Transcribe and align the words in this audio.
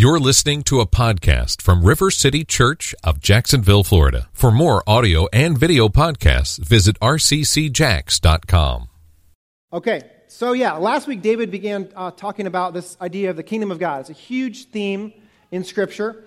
You're 0.00 0.18
listening 0.18 0.62
to 0.62 0.80
a 0.80 0.86
podcast 0.86 1.60
from 1.60 1.84
River 1.84 2.10
City 2.10 2.42
Church 2.42 2.94
of 3.04 3.20
Jacksonville, 3.20 3.84
Florida. 3.84 4.30
For 4.32 4.50
more 4.50 4.82
audio 4.86 5.26
and 5.30 5.58
video 5.58 5.90
podcasts, 5.90 6.58
visit 6.58 6.98
rccjacks.com. 7.00 8.88
Okay, 9.74 10.10
so 10.26 10.52
yeah, 10.52 10.72
last 10.72 11.06
week 11.06 11.20
David 11.20 11.50
began 11.50 11.92
uh, 11.94 12.12
talking 12.12 12.46
about 12.46 12.72
this 12.72 12.96
idea 12.98 13.28
of 13.28 13.36
the 13.36 13.42
kingdom 13.42 13.70
of 13.70 13.78
God. 13.78 14.00
It's 14.00 14.08
a 14.08 14.14
huge 14.14 14.70
theme 14.70 15.12
in 15.50 15.64
Scripture. 15.64 16.24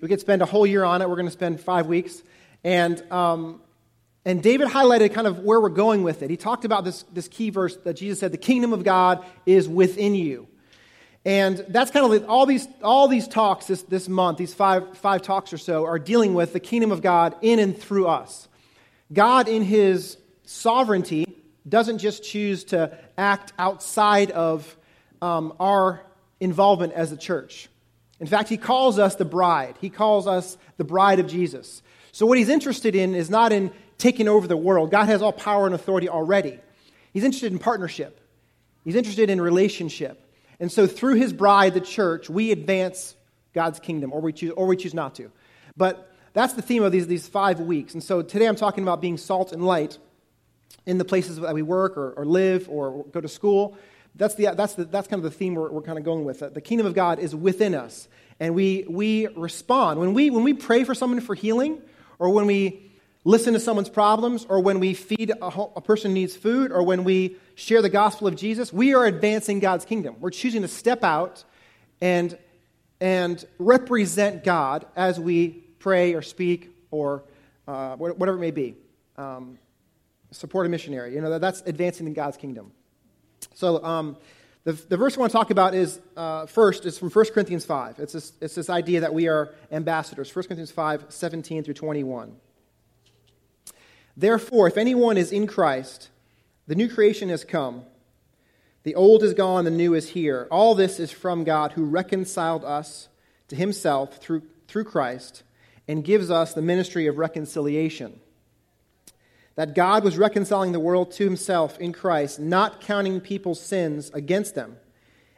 We 0.00 0.06
could 0.06 0.20
spend 0.20 0.40
a 0.40 0.46
whole 0.46 0.64
year 0.64 0.84
on 0.84 1.02
it. 1.02 1.08
We're 1.08 1.16
going 1.16 1.26
to 1.26 1.32
spend 1.32 1.60
five 1.60 1.88
weeks. 1.88 2.22
And, 2.62 3.02
um, 3.10 3.60
and 4.24 4.40
David 4.40 4.68
highlighted 4.68 5.14
kind 5.14 5.26
of 5.26 5.40
where 5.40 5.60
we're 5.60 5.70
going 5.70 6.04
with 6.04 6.22
it. 6.22 6.30
He 6.30 6.36
talked 6.36 6.64
about 6.64 6.84
this, 6.84 7.02
this 7.12 7.26
key 7.26 7.50
verse 7.50 7.76
that 7.78 7.94
Jesus 7.94 8.20
said, 8.20 8.30
The 8.30 8.38
kingdom 8.38 8.72
of 8.72 8.84
God 8.84 9.24
is 9.46 9.68
within 9.68 10.14
you. 10.14 10.46
And 11.26 11.64
that's 11.68 11.90
kind 11.90 12.04
of 12.04 12.12
like 12.12 12.28
all 12.28 12.46
these, 12.46 12.68
all 12.84 13.08
these 13.08 13.26
talks 13.26 13.66
this, 13.66 13.82
this 13.82 14.08
month, 14.08 14.38
these 14.38 14.54
five, 14.54 14.96
five 14.98 15.22
talks 15.22 15.52
or 15.52 15.58
so, 15.58 15.84
are 15.84 15.98
dealing 15.98 16.34
with 16.34 16.52
the 16.52 16.60
kingdom 16.60 16.92
of 16.92 17.02
God 17.02 17.34
in 17.42 17.58
and 17.58 17.76
through 17.76 18.06
us. 18.06 18.46
God, 19.12 19.48
in 19.48 19.62
his 19.62 20.18
sovereignty, 20.44 21.26
doesn't 21.68 21.98
just 21.98 22.22
choose 22.22 22.62
to 22.66 22.96
act 23.18 23.52
outside 23.58 24.30
of 24.30 24.76
um, 25.20 25.52
our 25.58 26.00
involvement 26.38 26.92
as 26.92 27.10
a 27.10 27.16
church. 27.16 27.68
In 28.20 28.28
fact, 28.28 28.48
he 28.48 28.56
calls 28.56 29.00
us 29.00 29.16
the 29.16 29.24
bride. 29.24 29.74
He 29.80 29.90
calls 29.90 30.28
us 30.28 30.56
the 30.76 30.84
bride 30.84 31.18
of 31.18 31.26
Jesus. 31.26 31.82
So, 32.12 32.24
what 32.24 32.38
he's 32.38 32.48
interested 32.48 32.94
in 32.94 33.16
is 33.16 33.30
not 33.30 33.52
in 33.52 33.72
taking 33.98 34.28
over 34.28 34.46
the 34.46 34.56
world. 34.56 34.92
God 34.92 35.06
has 35.06 35.22
all 35.22 35.32
power 35.32 35.66
and 35.66 35.74
authority 35.74 36.08
already. 36.08 36.60
He's 37.12 37.24
interested 37.24 37.50
in 37.50 37.58
partnership, 37.58 38.20
he's 38.84 38.94
interested 38.94 39.28
in 39.28 39.40
relationship. 39.40 40.22
And 40.60 40.70
so 40.72 40.86
through 40.86 41.14
his 41.14 41.32
bride, 41.32 41.74
the 41.74 41.80
church, 41.80 42.30
we 42.30 42.52
advance 42.52 43.14
God's 43.52 43.80
kingdom, 43.80 44.12
or 44.12 44.20
we 44.20 44.32
choose, 44.32 44.52
or 44.52 44.66
we 44.66 44.76
choose 44.76 44.94
not 44.94 45.14
to. 45.16 45.30
But 45.76 46.12
that's 46.32 46.52
the 46.52 46.62
theme 46.62 46.82
of 46.82 46.92
these, 46.92 47.06
these 47.06 47.26
five 47.28 47.60
weeks. 47.60 47.94
And 47.94 48.02
so 48.02 48.22
today 48.22 48.46
I'm 48.46 48.56
talking 48.56 48.84
about 48.84 49.00
being 49.00 49.16
salt 49.16 49.52
and 49.52 49.64
light 49.64 49.98
in 50.84 50.98
the 50.98 51.04
places 51.04 51.36
that 51.36 51.54
we 51.54 51.62
work 51.62 51.96
or, 51.96 52.12
or 52.12 52.24
live 52.24 52.68
or 52.68 53.04
go 53.06 53.20
to 53.20 53.28
school. 53.28 53.76
That's, 54.14 54.34
the, 54.34 54.54
that's, 54.54 54.74
the, 54.74 54.84
that's 54.84 55.08
kind 55.08 55.24
of 55.24 55.30
the 55.30 55.36
theme 55.36 55.54
we're, 55.54 55.70
we're 55.70 55.82
kind 55.82 55.98
of 55.98 56.04
going 56.04 56.24
with. 56.24 56.40
The 56.40 56.60
kingdom 56.60 56.86
of 56.86 56.94
God 56.94 57.18
is 57.18 57.34
within 57.34 57.74
us. 57.74 58.08
And 58.40 58.54
we, 58.54 58.84
we 58.88 59.28
respond. 59.28 59.98
When 60.00 60.14
we, 60.14 60.30
when 60.30 60.44
we 60.44 60.54
pray 60.54 60.84
for 60.84 60.94
someone 60.94 61.20
for 61.20 61.34
healing, 61.34 61.82
or 62.18 62.30
when 62.30 62.46
we 62.46 62.85
listen 63.26 63.54
to 63.54 63.60
someone's 63.60 63.88
problems, 63.88 64.46
or 64.48 64.60
when 64.60 64.78
we 64.78 64.94
feed 64.94 65.30
a, 65.30 65.46
a 65.46 65.80
person 65.80 66.14
needs 66.14 66.36
food, 66.36 66.70
or 66.70 66.84
when 66.84 67.02
we 67.02 67.34
share 67.56 67.82
the 67.82 67.88
gospel 67.88 68.28
of 68.28 68.36
Jesus, 68.36 68.72
we 68.72 68.94
are 68.94 69.04
advancing 69.04 69.58
God's 69.58 69.84
kingdom. 69.84 70.14
We're 70.20 70.30
choosing 70.30 70.62
to 70.62 70.68
step 70.68 71.02
out 71.02 71.42
and, 72.00 72.38
and 73.00 73.44
represent 73.58 74.44
God 74.44 74.86
as 74.94 75.18
we 75.18 75.48
pray 75.80 76.14
or 76.14 76.22
speak 76.22 76.70
or 76.92 77.24
uh, 77.66 77.96
whatever 77.96 78.38
it 78.38 78.40
may 78.40 78.52
be. 78.52 78.76
Um, 79.16 79.58
support 80.30 80.66
a 80.66 80.68
missionary. 80.68 81.12
You 81.14 81.20
know, 81.20 81.40
that's 81.40 81.62
advancing 81.66 82.06
in 82.06 82.12
God's 82.12 82.36
kingdom. 82.36 82.70
So, 83.54 83.82
um, 83.82 84.16
the, 84.62 84.72
the 84.72 84.96
verse 84.96 85.16
I 85.16 85.20
want 85.20 85.32
to 85.32 85.36
talk 85.36 85.50
about 85.50 85.74
is 85.74 85.98
uh, 86.16 86.46
first 86.46 86.86
is 86.86 86.96
from 86.96 87.10
1 87.10 87.24
Corinthians 87.34 87.64
5. 87.64 87.98
It's 87.98 88.12
this, 88.12 88.32
it's 88.40 88.54
this 88.54 88.70
idea 88.70 89.00
that 89.00 89.14
we 89.14 89.26
are 89.26 89.52
ambassadors. 89.72 90.34
1 90.34 90.44
Corinthians 90.44 90.70
5, 90.70 91.06
17 91.08 91.64
through 91.64 91.74
21. 91.74 92.36
Therefore, 94.16 94.66
if 94.66 94.76
anyone 94.76 95.18
is 95.18 95.32
in 95.32 95.46
Christ, 95.46 96.08
the 96.66 96.74
new 96.74 96.88
creation 96.88 97.28
has 97.28 97.44
come. 97.44 97.82
The 98.82 98.94
old 98.94 99.22
is 99.22 99.34
gone, 99.34 99.64
the 99.64 99.70
new 99.70 99.94
is 99.94 100.10
here. 100.10 100.46
All 100.50 100.74
this 100.74 100.98
is 101.00 101.10
from 101.10 101.44
God 101.44 101.72
who 101.72 101.84
reconciled 101.84 102.64
us 102.64 103.08
to 103.48 103.56
himself 103.56 104.18
through, 104.18 104.42
through 104.68 104.84
Christ 104.84 105.42
and 105.88 106.04
gives 106.04 106.30
us 106.30 106.54
the 106.54 106.62
ministry 106.62 107.06
of 107.06 107.18
reconciliation. 107.18 108.20
That 109.54 109.74
God 109.74 110.04
was 110.04 110.18
reconciling 110.18 110.72
the 110.72 110.80
world 110.80 111.12
to 111.12 111.24
himself 111.24 111.78
in 111.78 111.92
Christ, 111.92 112.38
not 112.38 112.80
counting 112.80 113.20
people's 113.20 113.60
sins 113.60 114.10
against 114.12 114.54
them. 114.54 114.76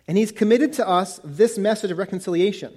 And 0.07 0.17
he's 0.17 0.33
committed 0.33 0.73
to 0.75 0.89
us 0.89 1.21
this 1.23 1.59
message 1.59 1.91
of 1.91 1.99
reconciliation. 1.99 2.73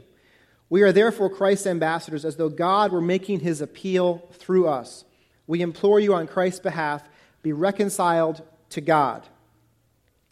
We 0.70 0.84
are 0.84 0.92
therefore 0.92 1.30
Christ's 1.30 1.68
ambassadors, 1.68 2.26
as 2.26 2.36
though 2.36 2.50
God 2.50 2.92
were 2.92 3.02
making 3.02 3.40
his 3.40 3.62
appeal 3.62 4.30
through 4.34 4.68
us. 4.68 5.06
We 5.48 5.62
implore 5.62 6.00
you 6.00 6.14
on 6.14 6.28
Christ's 6.28 6.60
behalf, 6.60 7.04
be 7.44 7.54
reconciled 7.54 8.42
to 8.70 8.82
God. 8.82 9.24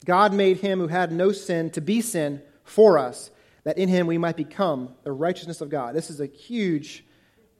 God 0.05 0.33
made 0.33 0.57
him 0.57 0.79
who 0.79 0.87
had 0.87 1.11
no 1.11 1.31
sin 1.31 1.69
to 1.71 1.81
be 1.81 2.01
sin 2.01 2.41
for 2.63 2.97
us, 2.97 3.31
that 3.63 3.77
in 3.77 3.89
him 3.89 4.07
we 4.07 4.17
might 4.17 4.37
become 4.37 4.93
the 5.03 5.11
righteousness 5.11 5.61
of 5.61 5.69
God. 5.69 5.95
This 5.95 6.09
is 6.09 6.21
a 6.21 6.25
huge, 6.25 7.03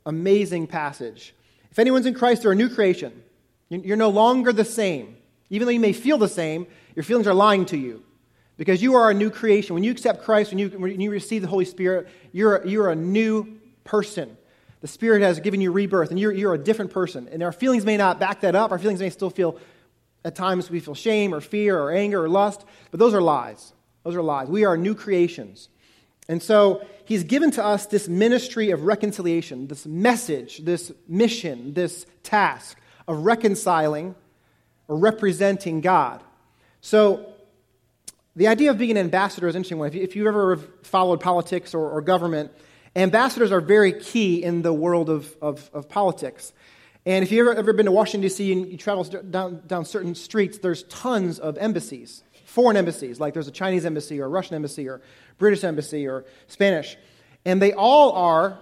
amazing 0.06 0.68
passage. 0.68 1.34
If 1.72 1.80
anyone's 1.80 2.06
in 2.06 2.14
Christ, 2.14 2.44
they're 2.44 2.52
a 2.52 2.56
new 2.56 2.70
creation. 2.70 3.24
You're 3.70 3.98
no 3.98 4.10
longer 4.10 4.54
the 4.54 4.66
same. 4.66 5.18
Even 5.50 5.66
though 5.66 5.72
you 5.72 5.80
may 5.80 5.94
feel 5.94 6.18
the 6.18 6.28
same, 6.28 6.68
your 6.96 7.04
feelings 7.04 7.28
are 7.28 7.34
lying 7.34 7.66
to 7.68 7.78
you. 7.78 8.04
Because 8.58 8.82
you 8.82 8.96
are 8.96 9.10
a 9.10 9.14
new 9.14 9.30
creation. 9.30 9.74
When 9.74 9.84
you 9.84 9.92
accept 9.92 10.24
Christ, 10.24 10.52
when 10.52 10.60
you, 10.60 10.70
when 10.70 11.00
you 11.00 11.12
receive 11.12 11.42
the 11.42 11.48
Holy 11.48 11.66
Spirit, 11.66 12.08
you're, 12.32 12.66
you're 12.66 12.90
a 12.90 12.96
new 12.96 13.60
person. 13.84 14.36
The 14.82 14.88
Spirit 14.88 15.22
has 15.22 15.40
given 15.40 15.60
you 15.62 15.72
rebirth, 15.72 16.10
and 16.10 16.20
you're, 16.20 16.32
you're 16.32 16.54
a 16.54 16.58
different 16.58 16.92
person. 16.92 17.28
And 17.32 17.44
our 17.44 17.52
feelings 17.52 17.86
may 17.86 17.98
not 17.98 18.20
back 18.20 18.42
that 18.42 18.56
up. 18.56 18.72
Our 18.72 18.80
feelings 18.80 19.02
may 19.02 19.10
still 19.10 19.30
feel, 19.30 19.60
at 20.24 20.36
times, 20.36 20.70
we 20.70 20.80
feel 20.80 20.96
shame 20.96 21.34
or 21.34 21.42
fear 21.42 21.78
or 21.78 21.92
anger 21.92 22.24
or 22.24 22.30
lust, 22.30 22.64
but 22.92 23.00
those 23.00 23.14
are 23.14 23.22
lies. 23.22 23.74
Those 24.04 24.16
are 24.16 24.24
lies. 24.24 24.48
We 24.48 24.64
are 24.64 24.78
new 24.78 24.96
creations. 24.96 25.70
And 26.28 26.42
so, 26.42 26.86
He's 27.06 27.24
given 27.24 27.50
to 27.52 27.66
us 27.66 27.88
this 27.88 28.08
ministry 28.08 28.70
of 28.70 28.84
reconciliation, 28.84 29.68
this 29.68 29.88
message, 29.88 30.60
this 30.60 30.92
mission, 31.08 31.74
this 31.74 32.06
task 32.22 32.78
of 33.08 33.26
reconciling 33.26 34.14
or 34.88 34.96
representing 34.96 35.82
God. 35.82 36.22
So, 36.82 37.34
the 38.36 38.48
idea 38.48 38.70
of 38.70 38.78
being 38.78 38.92
an 38.92 38.98
ambassador 38.98 39.48
is 39.48 39.56
an 39.56 39.60
interesting 39.60 39.80
one. 39.80 39.88
If, 39.88 39.96
you, 39.96 40.22
you've 40.22 40.28
ever 40.28 40.58
followed 40.84 41.20
politics 41.20 41.74
or, 41.74 41.90
or 41.90 42.00
government, 42.02 42.52
Ambassadors 42.96 43.52
are 43.52 43.62
very 43.62 43.94
key 43.94 44.44
in 44.44 44.62
the 44.62 44.74
world 44.74 45.10
of, 45.10 45.36
of, 45.42 45.70
of 45.74 45.90
politics. 45.90 46.54
And 47.06 47.24
if 47.24 47.32
you've 47.32 47.48
ever, 47.48 47.58
ever 47.58 47.74
been 47.74 47.86
to 47.86 47.92
Washington, 47.92 48.22
D.C., 48.22 48.52
and 48.52 48.68
you 48.68 48.78
travel 48.78 49.04
down, 49.04 49.62
down 49.66 49.86
certain 49.86 50.16
streets, 50.16 50.58
there's 50.60 50.84
tons 50.84 51.40
of 51.40 51.58
embassies, 51.58 52.24
foreign 52.46 52.78
embassies, 52.78 53.20
like 53.20 53.34
there's 53.34 53.48
a 53.48 53.52
Chinese 53.52 53.86
embassy 53.86 54.20
or 54.20 54.26
a 54.26 54.30
Russian 54.30 54.56
embassy 54.56 54.88
or 54.88 55.02
British 55.38 55.64
embassy 55.64 56.08
or 56.08 56.26
Spanish. 56.48 56.98
And 57.46 57.62
they 57.62 57.74
all 57.74 58.12
are 58.12 58.60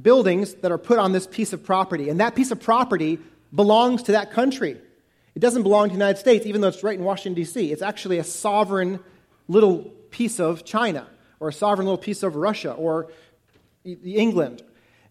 buildings 0.00 0.54
that 0.54 0.72
are 0.72 0.78
put 0.78 0.98
on 0.98 1.12
this 1.12 1.26
piece 1.26 1.52
of 1.52 1.64
property. 1.64 2.08
And 2.08 2.20
that 2.20 2.34
piece 2.34 2.50
of 2.50 2.60
property 2.60 3.18
belongs 3.54 4.04
to 4.04 4.12
that 4.12 4.32
country. 4.32 4.76
It 5.34 5.40
doesn't 5.40 5.62
belong 5.62 5.88
to 5.88 5.92
the 5.92 5.98
United 5.98 6.18
States, 6.18 6.46
even 6.46 6.60
though 6.60 6.68
it's 6.68 6.82
right 6.82 6.98
in 6.98 7.04
Washington, 7.04 7.34
D.C. 7.34 7.70
It's 7.70 7.82
actually 7.82 8.18
a 8.18 8.24
sovereign 8.24 9.00
little 9.46 9.84
piece 10.10 10.40
of 10.40 10.64
China 10.64 11.06
or 11.40 11.48
a 11.48 11.52
sovereign 11.52 11.86
little 11.86 12.02
piece 12.02 12.22
of 12.22 12.34
Russia 12.34 12.72
or 12.72 13.10
England. 14.04 14.62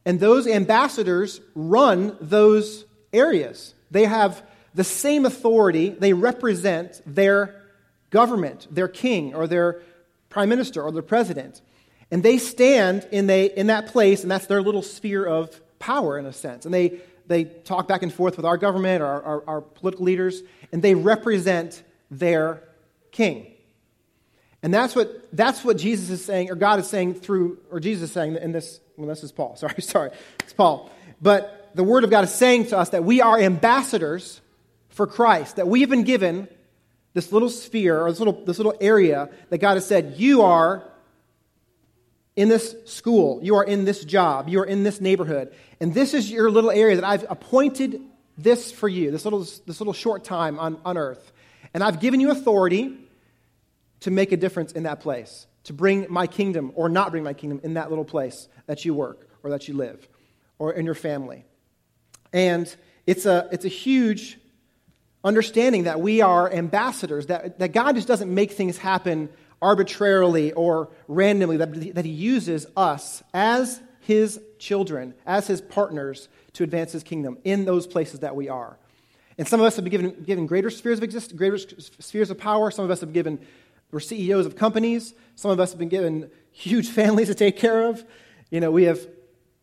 And 0.06 0.20
those 0.20 0.48
ambassadors 0.48 1.42
run 1.56 2.16
those 2.22 2.86
areas. 3.12 3.74
They 3.92 4.06
have 4.06 4.44
the 4.74 4.84
same 4.84 5.26
authority, 5.26 5.90
they 5.90 6.14
represent 6.14 7.02
their 7.06 7.62
government, 8.10 8.68
their 8.70 8.88
king, 8.88 9.34
or 9.34 9.48
their 9.48 9.82
prime 10.30 10.50
minister, 10.50 10.82
or 10.84 10.92
their 10.92 11.02
president. 11.02 11.62
And 12.12 12.24
they 12.24 12.38
stand 12.38 13.08
in, 13.12 13.28
they, 13.28 13.46
in 13.46 13.68
that 13.68 13.88
place, 13.88 14.22
and 14.22 14.32
that's 14.32 14.46
their 14.46 14.62
little 14.62 14.82
sphere 14.82 15.26
of 15.26 15.60
power, 15.80 16.18
in 16.18 16.26
a 16.26 16.34
sense. 16.34 16.66
And 16.66 16.74
they, 16.74 17.02
they 17.26 17.44
talk 17.44 17.88
back 17.88 18.04
and 18.04 18.14
forth 18.14 18.38
with 18.38 18.46
our 18.46 18.58
government 18.58 19.02
or 19.02 19.08
our, 19.08 19.24
our, 19.24 19.44
our 19.48 19.62
political 19.62 20.06
leaders, 20.06 20.44
and 20.72 20.82
they 20.82 20.96
represent 20.96 21.84
their 22.10 22.64
king. 23.12 23.48
And 24.64 24.74
that's 24.74 24.96
what, 24.96 25.28
that's 25.32 25.64
what 25.64 25.78
Jesus 25.78 26.10
is 26.10 26.26
saying, 26.26 26.50
or 26.50 26.56
God 26.56 26.80
is 26.80 26.88
saying 26.88 27.16
through, 27.16 27.60
or 27.72 27.80
Jesus 27.80 28.10
is 28.10 28.12
saying 28.12 28.36
in 28.38 28.52
this, 28.52 28.80
well, 28.96 29.08
this 29.08 29.24
is 29.24 29.32
Paul. 29.32 29.56
Sorry, 29.58 29.82
sorry. 29.82 30.12
It's 30.40 30.54
Paul. 30.54 30.92
But 31.22 31.72
the 31.76 31.84
Word 31.84 32.04
of 32.04 32.10
God 32.10 32.24
is 32.24 32.34
saying 32.34 32.68
to 32.68 32.78
us 32.78 32.90
that 32.90 33.04
we 33.04 33.22
are 33.22 33.40
ambassadors 33.40 34.42
for 34.90 35.06
Christ, 35.06 35.58
that 35.58 35.68
we 35.68 35.82
have 35.82 35.90
been 35.90 36.04
given 36.04 36.48
this 37.14 37.32
little 37.32 37.50
sphere, 37.50 38.02
or 38.02 38.12
this 38.12 38.20
little, 38.20 38.46
this 38.46 38.58
little 38.58 38.76
area 38.82 39.30
that 39.50 39.60
God 39.60 39.76
has 39.76 39.88
said, 39.88 40.16
you 40.18 40.44
are 40.44 40.84
in 42.36 42.50
this 42.50 42.76
school, 42.86 43.40
you 43.42 43.56
are 43.56 43.64
in 43.64 43.86
this 43.86 44.04
job, 44.06 44.50
you 44.50 44.60
are 44.60 44.66
in 44.66 44.84
this 44.84 45.02
neighborhood, 45.02 45.54
and 45.80 45.94
this 45.94 46.14
is 46.14 46.30
your 46.30 46.52
little 46.52 46.70
area 46.70 46.96
that 46.96 47.04
I've 47.04 47.26
appointed 47.30 48.02
this 48.38 48.72
for 48.72 48.88
you, 48.88 49.10
this 49.10 49.26
little, 49.26 49.40
this 49.40 49.80
little 49.80 49.94
short 49.94 50.24
time 50.24 50.60
on, 50.60 50.80
on 50.86 50.98
earth. 50.98 51.32
And 51.74 51.84
I've 51.84 52.00
given 52.00 52.20
you 52.20 52.30
authority 52.30 52.96
to 54.02 54.12
make 54.12 54.32
a 54.32 54.38
difference 54.38 54.72
in 54.72 54.84
that 54.84 55.00
place, 55.00 55.48
to 55.64 55.74
bring 55.74 56.06
my 56.10 56.28
kingdom 56.28 56.72
or 56.76 56.90
not 56.90 57.12
bring 57.12 57.24
my 57.24 57.34
kingdom 57.34 57.60
in 57.64 57.74
that 57.76 57.90
little 57.90 58.06
place 58.06 58.48
that 58.68 58.86
you 58.86 58.94
work 58.94 59.28
or 59.44 59.50
that 59.52 59.68
you 59.68 59.74
live 59.74 60.08
or 60.60 60.74
in 60.74 60.86
your 60.86 60.96
family. 60.96 61.46
And 62.34 62.74
it's 63.06 63.26
a, 63.26 63.48
it's 63.52 63.66
a 63.66 63.70
huge 63.70 64.38
understanding 65.24 65.84
that 65.84 66.00
we 66.00 66.22
are 66.22 66.52
ambassadors, 66.52 67.28
that, 67.28 67.60
that 67.60 67.74
God 67.74 67.96
just 67.96 68.08
doesn't 68.08 68.34
make 68.34 68.52
things 68.52 68.78
happen 68.78 69.30
arbitrarily 69.62 70.54
or 70.54 70.90
randomly, 71.08 71.58
that, 71.58 71.96
that 71.96 72.06
he 72.06 72.12
uses 72.12 72.68
us 72.76 73.24
as 73.34 73.82
his 74.02 74.40
children, 74.60 75.14
as 75.26 75.48
his 75.48 75.60
partners 75.60 76.30
to 76.54 76.64
advance 76.64 76.92
his 76.92 77.04
kingdom 77.04 77.38
in 77.44 77.66
those 77.66 77.88
places 77.88 78.22
that 78.22 78.36
we 78.36 78.50
are. 78.50 78.78
And 79.38 79.48
some 79.48 79.60
of 79.60 79.66
us 79.66 79.76
have 79.76 79.86
been 79.86 79.92
given, 79.92 80.24
given 80.24 80.48
greater 80.48 80.70
spheres 80.70 80.98
of 80.98 81.04
existence, 81.04 81.38
greater 81.38 81.58
spheres 81.58 82.30
of 82.30 82.38
power. 82.38 82.72
Some 82.72 82.86
of 82.86 82.92
us 82.92 83.02
have 83.02 83.10
been 83.10 83.14
given, 83.14 83.40
we're 83.92 84.00
CEOs 84.00 84.46
of 84.46 84.56
companies. 84.56 85.14
Some 85.36 85.52
of 85.52 85.60
us 85.60 85.72
have 85.72 85.80
been 85.80 85.90
given 85.90 86.30
huge 86.52 86.90
families 87.00 87.28
to 87.28 87.36
take 87.36 87.58
care 87.58 87.88
of. 87.88 88.04
You 88.50 88.60
know, 88.60 88.72
we 88.72 88.84
have 88.84 89.00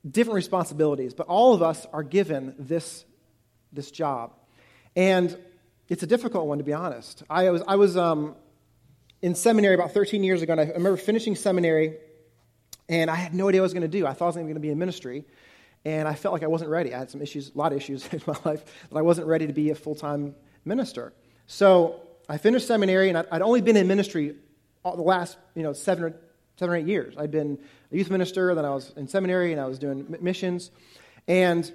different 0.09 0.37
responsibilities, 0.37 1.15
but 1.15 1.27
all 1.27 1.55
of 1.55 1.63
us 1.63 1.87
are 1.93 2.03
given 2.03 2.55
this, 2.59 3.05
this 3.73 3.91
job. 3.91 4.33
And 4.97 5.37
it's 5.89 6.03
a 6.03 6.07
difficult 6.07 6.47
one, 6.47 6.59
to 6.59 6.65
be 6.65 6.73
honest. 6.73 7.23
I 7.29 7.51
was, 7.51 7.63
I 7.67 7.77
was 7.77 7.97
um, 7.97 8.37
in 9.23 9.35
seminary 9.35 9.75
about 9.75 9.93
13 9.93 10.23
years 10.23 10.43
ago, 10.43 10.53
and 10.53 10.61
I 10.61 10.65
remember 10.65 10.97
finishing 10.97 11.37
seminary, 11.37 11.97
and 12.89 13.11
I 13.11 13.15
had 13.15 13.35
no 13.35 13.49
idea 13.49 13.61
what 13.61 13.65
I 13.65 13.67
was 13.67 13.75
going 13.75 13.83
to 13.83 13.89
do. 13.89 14.07
I 14.07 14.13
thought 14.13 14.27
I 14.27 14.29
was 14.29 14.37
going 14.37 14.55
to 14.55 14.61
be 14.61 14.71
in 14.71 14.79
ministry, 14.79 15.25
and 15.85 16.07
I 16.07 16.15
felt 16.15 16.33
like 16.33 16.43
I 16.43 16.47
wasn't 16.47 16.71
ready. 16.71 16.95
I 16.95 16.99
had 16.99 17.11
some 17.11 17.23
issues, 17.23 17.51
a 17.55 17.59
lot 17.59 17.73
of 17.73 17.79
issues 17.79 18.07
in 18.13 18.23
my 18.27 18.37
life, 18.45 18.65
that 18.91 18.97
I 18.97 19.03
wasn't 19.03 19.27
ready 19.27 19.47
to 19.47 19.53
be 19.53 19.71
a 19.71 19.75
full 19.75 19.95
time 19.95 20.35
minister. 20.65 21.13
So 21.47 22.01
I 22.29 22.39
finished 22.39 22.67
seminary, 22.67 23.09
and 23.11 23.19
I'd 23.19 23.43
only 23.43 23.61
been 23.61 23.77
in 23.77 23.87
ministry 23.87 24.37
the 24.83 25.03
last 25.03 25.37
you 25.55 25.63
know, 25.63 25.73
seven, 25.73 26.05
or, 26.05 26.15
seven 26.57 26.75
or 26.75 26.79
eight 26.79 26.87
years. 26.87 27.15
I'd 27.19 27.31
been 27.31 27.59
a 27.93 27.97
youth 27.97 28.11
minister, 28.11 28.55
then 28.55 28.65
I 28.65 28.71
was 28.71 28.93
in 28.97 29.09
seminary, 29.09 29.53
and 29.53 29.61
I 29.61 29.67
was 29.67 29.79
doing 29.79 30.17
missions. 30.21 30.71
And 31.27 31.71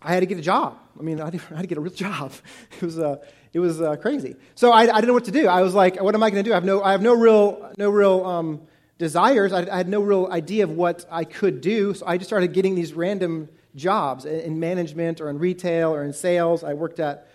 I 0.00 0.12
had 0.12 0.20
to 0.20 0.26
get 0.26 0.38
a 0.38 0.42
job. 0.42 0.78
I 0.98 1.02
mean, 1.02 1.20
I 1.20 1.24
had 1.30 1.40
to 1.60 1.66
get 1.66 1.78
a 1.78 1.80
real 1.80 1.92
job. 1.92 2.32
It 2.76 2.82
was, 2.82 2.98
uh, 2.98 3.16
it 3.52 3.60
was 3.60 3.80
uh, 3.80 3.96
crazy. 3.96 4.34
So 4.54 4.72
I, 4.72 4.82
I, 4.82 4.86
didn't 4.86 5.08
know 5.08 5.12
what 5.12 5.26
to 5.26 5.30
do. 5.30 5.46
I 5.46 5.62
was 5.62 5.74
like, 5.74 6.00
what 6.00 6.14
am 6.14 6.22
I 6.22 6.30
going 6.30 6.42
to 6.42 6.48
do? 6.48 6.52
I 6.52 6.56
have 6.56 6.64
no, 6.64 6.82
I 6.82 6.92
have 6.92 7.02
no 7.02 7.14
real, 7.14 7.70
no 7.78 7.90
real 7.90 8.24
um, 8.24 8.62
desires. 8.98 9.52
I, 9.52 9.70
I, 9.70 9.76
had 9.76 9.88
no 9.88 10.00
real 10.00 10.26
idea 10.30 10.64
of 10.64 10.70
what 10.70 11.04
I 11.10 11.24
could 11.24 11.60
do. 11.60 11.94
So 11.94 12.06
I 12.06 12.16
just 12.16 12.28
started 12.28 12.52
getting 12.52 12.74
these 12.74 12.94
random 12.94 13.48
jobs 13.76 14.24
in 14.24 14.58
management 14.58 15.20
or 15.20 15.30
in 15.30 15.38
retail 15.38 15.94
or 15.94 16.02
in 16.02 16.12
sales. 16.12 16.64
I 16.64 16.74
worked 16.74 16.98
at 16.98 17.28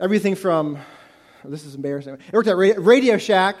everything 0.00 0.34
from, 0.34 0.78
this 1.44 1.64
is 1.64 1.74
embarrassing. 1.74 2.14
I 2.14 2.36
worked 2.36 2.48
at 2.48 2.56
Radio 2.56 3.18
Shack 3.18 3.56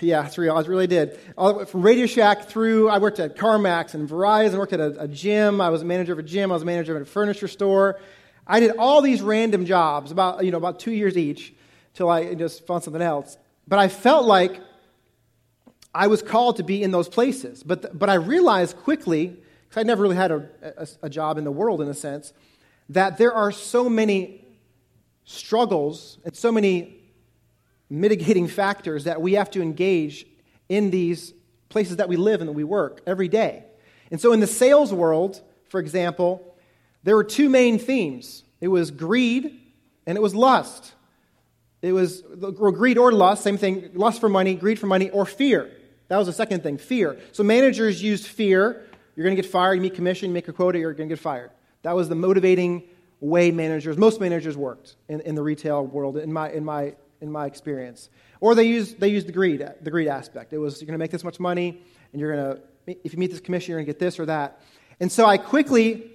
yeah, 0.00 0.26
it's 0.26 0.36
real. 0.36 0.56
I 0.56 0.60
really 0.62 0.86
did. 0.86 1.18
All, 1.36 1.64
from 1.64 1.82
Radio 1.82 2.06
Shack 2.06 2.48
through, 2.48 2.88
I 2.88 2.98
worked 2.98 3.18
at 3.18 3.36
CarMax 3.36 3.94
and 3.94 4.08
Verizon, 4.08 4.54
I 4.54 4.58
worked 4.58 4.72
at 4.72 4.80
a, 4.80 5.02
a 5.02 5.08
gym. 5.08 5.60
I 5.60 5.70
was 5.70 5.82
a 5.82 5.84
manager 5.84 6.12
of 6.12 6.18
a 6.18 6.22
gym. 6.22 6.50
I 6.50 6.54
was 6.54 6.62
a 6.62 6.66
manager 6.66 6.96
of 6.96 7.02
a 7.02 7.04
furniture 7.04 7.48
store. 7.48 8.00
I 8.46 8.60
did 8.60 8.76
all 8.78 9.02
these 9.02 9.22
random 9.22 9.66
jobs, 9.66 10.12
about, 10.12 10.44
you 10.44 10.50
know, 10.50 10.58
about 10.58 10.78
two 10.78 10.92
years 10.92 11.16
each, 11.16 11.54
till 11.94 12.08
I 12.08 12.34
just 12.34 12.66
found 12.66 12.84
something 12.84 13.02
else. 13.02 13.36
But 13.66 13.78
I 13.78 13.88
felt 13.88 14.26
like 14.26 14.60
I 15.94 16.06
was 16.06 16.22
called 16.22 16.56
to 16.58 16.62
be 16.62 16.82
in 16.82 16.90
those 16.90 17.08
places. 17.08 17.62
But, 17.62 17.98
but 17.98 18.08
I 18.08 18.14
realized 18.14 18.76
quickly, 18.76 19.28
because 19.68 19.80
I 19.80 19.82
never 19.82 20.02
really 20.02 20.16
had 20.16 20.30
a, 20.30 20.48
a, 20.76 20.88
a 21.04 21.10
job 21.10 21.38
in 21.38 21.44
the 21.44 21.50
world 21.50 21.80
in 21.80 21.88
a 21.88 21.94
sense, 21.94 22.32
that 22.90 23.18
there 23.18 23.32
are 23.32 23.50
so 23.50 23.88
many 23.88 24.45
struggles 25.26 26.18
and 26.24 26.34
so 26.34 26.50
many 26.50 26.96
mitigating 27.90 28.48
factors 28.48 29.04
that 29.04 29.20
we 29.20 29.34
have 29.34 29.50
to 29.50 29.60
engage 29.60 30.26
in 30.68 30.90
these 30.90 31.34
places 31.68 31.96
that 31.96 32.08
we 32.08 32.16
live 32.16 32.40
and 32.40 32.48
that 32.48 32.54
we 32.54 32.64
work 32.64 33.02
every 33.06 33.28
day. 33.28 33.64
And 34.10 34.20
so 34.20 34.32
in 34.32 34.40
the 34.40 34.46
sales 34.46 34.92
world, 34.92 35.42
for 35.68 35.80
example, 35.80 36.54
there 37.02 37.14
were 37.14 37.24
two 37.24 37.48
main 37.48 37.78
themes 37.78 38.42
it 38.58 38.68
was 38.68 38.90
greed 38.90 39.60
and 40.06 40.16
it 40.16 40.22
was 40.22 40.34
lust. 40.34 40.94
It 41.82 41.92
was 41.92 42.22
greed 42.22 42.96
or 42.96 43.12
lust, 43.12 43.44
same 43.44 43.58
thing, 43.58 43.90
lust 43.94 44.18
for 44.18 44.30
money, 44.30 44.54
greed 44.54 44.78
for 44.78 44.86
money, 44.86 45.10
or 45.10 45.26
fear. 45.26 45.70
That 46.08 46.16
was 46.16 46.26
the 46.26 46.32
second 46.32 46.62
thing, 46.62 46.78
fear. 46.78 47.20
So 47.32 47.42
managers 47.42 48.02
used 48.02 48.26
fear. 48.26 48.86
You're 49.14 49.24
going 49.24 49.36
to 49.36 49.42
get 49.42 49.50
fired, 49.50 49.74
you 49.74 49.82
meet 49.82 49.94
commission, 49.94 50.30
you 50.30 50.34
make 50.34 50.48
a 50.48 50.52
quota, 50.52 50.78
you're 50.78 50.94
going 50.94 51.08
to 51.08 51.14
get 51.14 51.20
fired. 51.20 51.50
That 51.82 51.94
was 51.94 52.08
the 52.08 52.14
motivating 52.14 52.84
way 53.20 53.50
managers, 53.50 53.96
most 53.96 54.20
managers 54.20 54.56
worked 54.56 54.96
in, 55.08 55.20
in 55.20 55.34
the 55.34 55.42
retail 55.42 55.84
world, 55.86 56.16
in 56.16 56.32
my, 56.32 56.50
in 56.50 56.64
my 56.64 56.94
in 57.20 57.30
my 57.30 57.46
experience. 57.46 58.10
Or 58.40 58.54
they 58.54 58.64
use, 58.64 58.94
they 58.94 59.08
use 59.08 59.24
the 59.24 59.32
greed, 59.32 59.66
the 59.80 59.90
greed 59.90 60.08
aspect. 60.08 60.52
It 60.52 60.58
was, 60.58 60.80
you're 60.80 60.86
going 60.86 60.94
to 60.94 60.98
make 60.98 61.10
this 61.10 61.24
much 61.24 61.40
money, 61.40 61.80
and 62.12 62.20
you're 62.20 62.36
going 62.36 62.56
to, 62.56 62.98
if 63.04 63.12
you 63.12 63.18
meet 63.18 63.30
this 63.30 63.40
commission, 63.40 63.70
you're 63.70 63.78
going 63.78 63.86
to 63.86 63.92
get 63.92 63.98
this 63.98 64.18
or 64.18 64.26
that. 64.26 64.60
And 65.00 65.10
so 65.10 65.26
I 65.26 65.38
quickly 65.38 66.10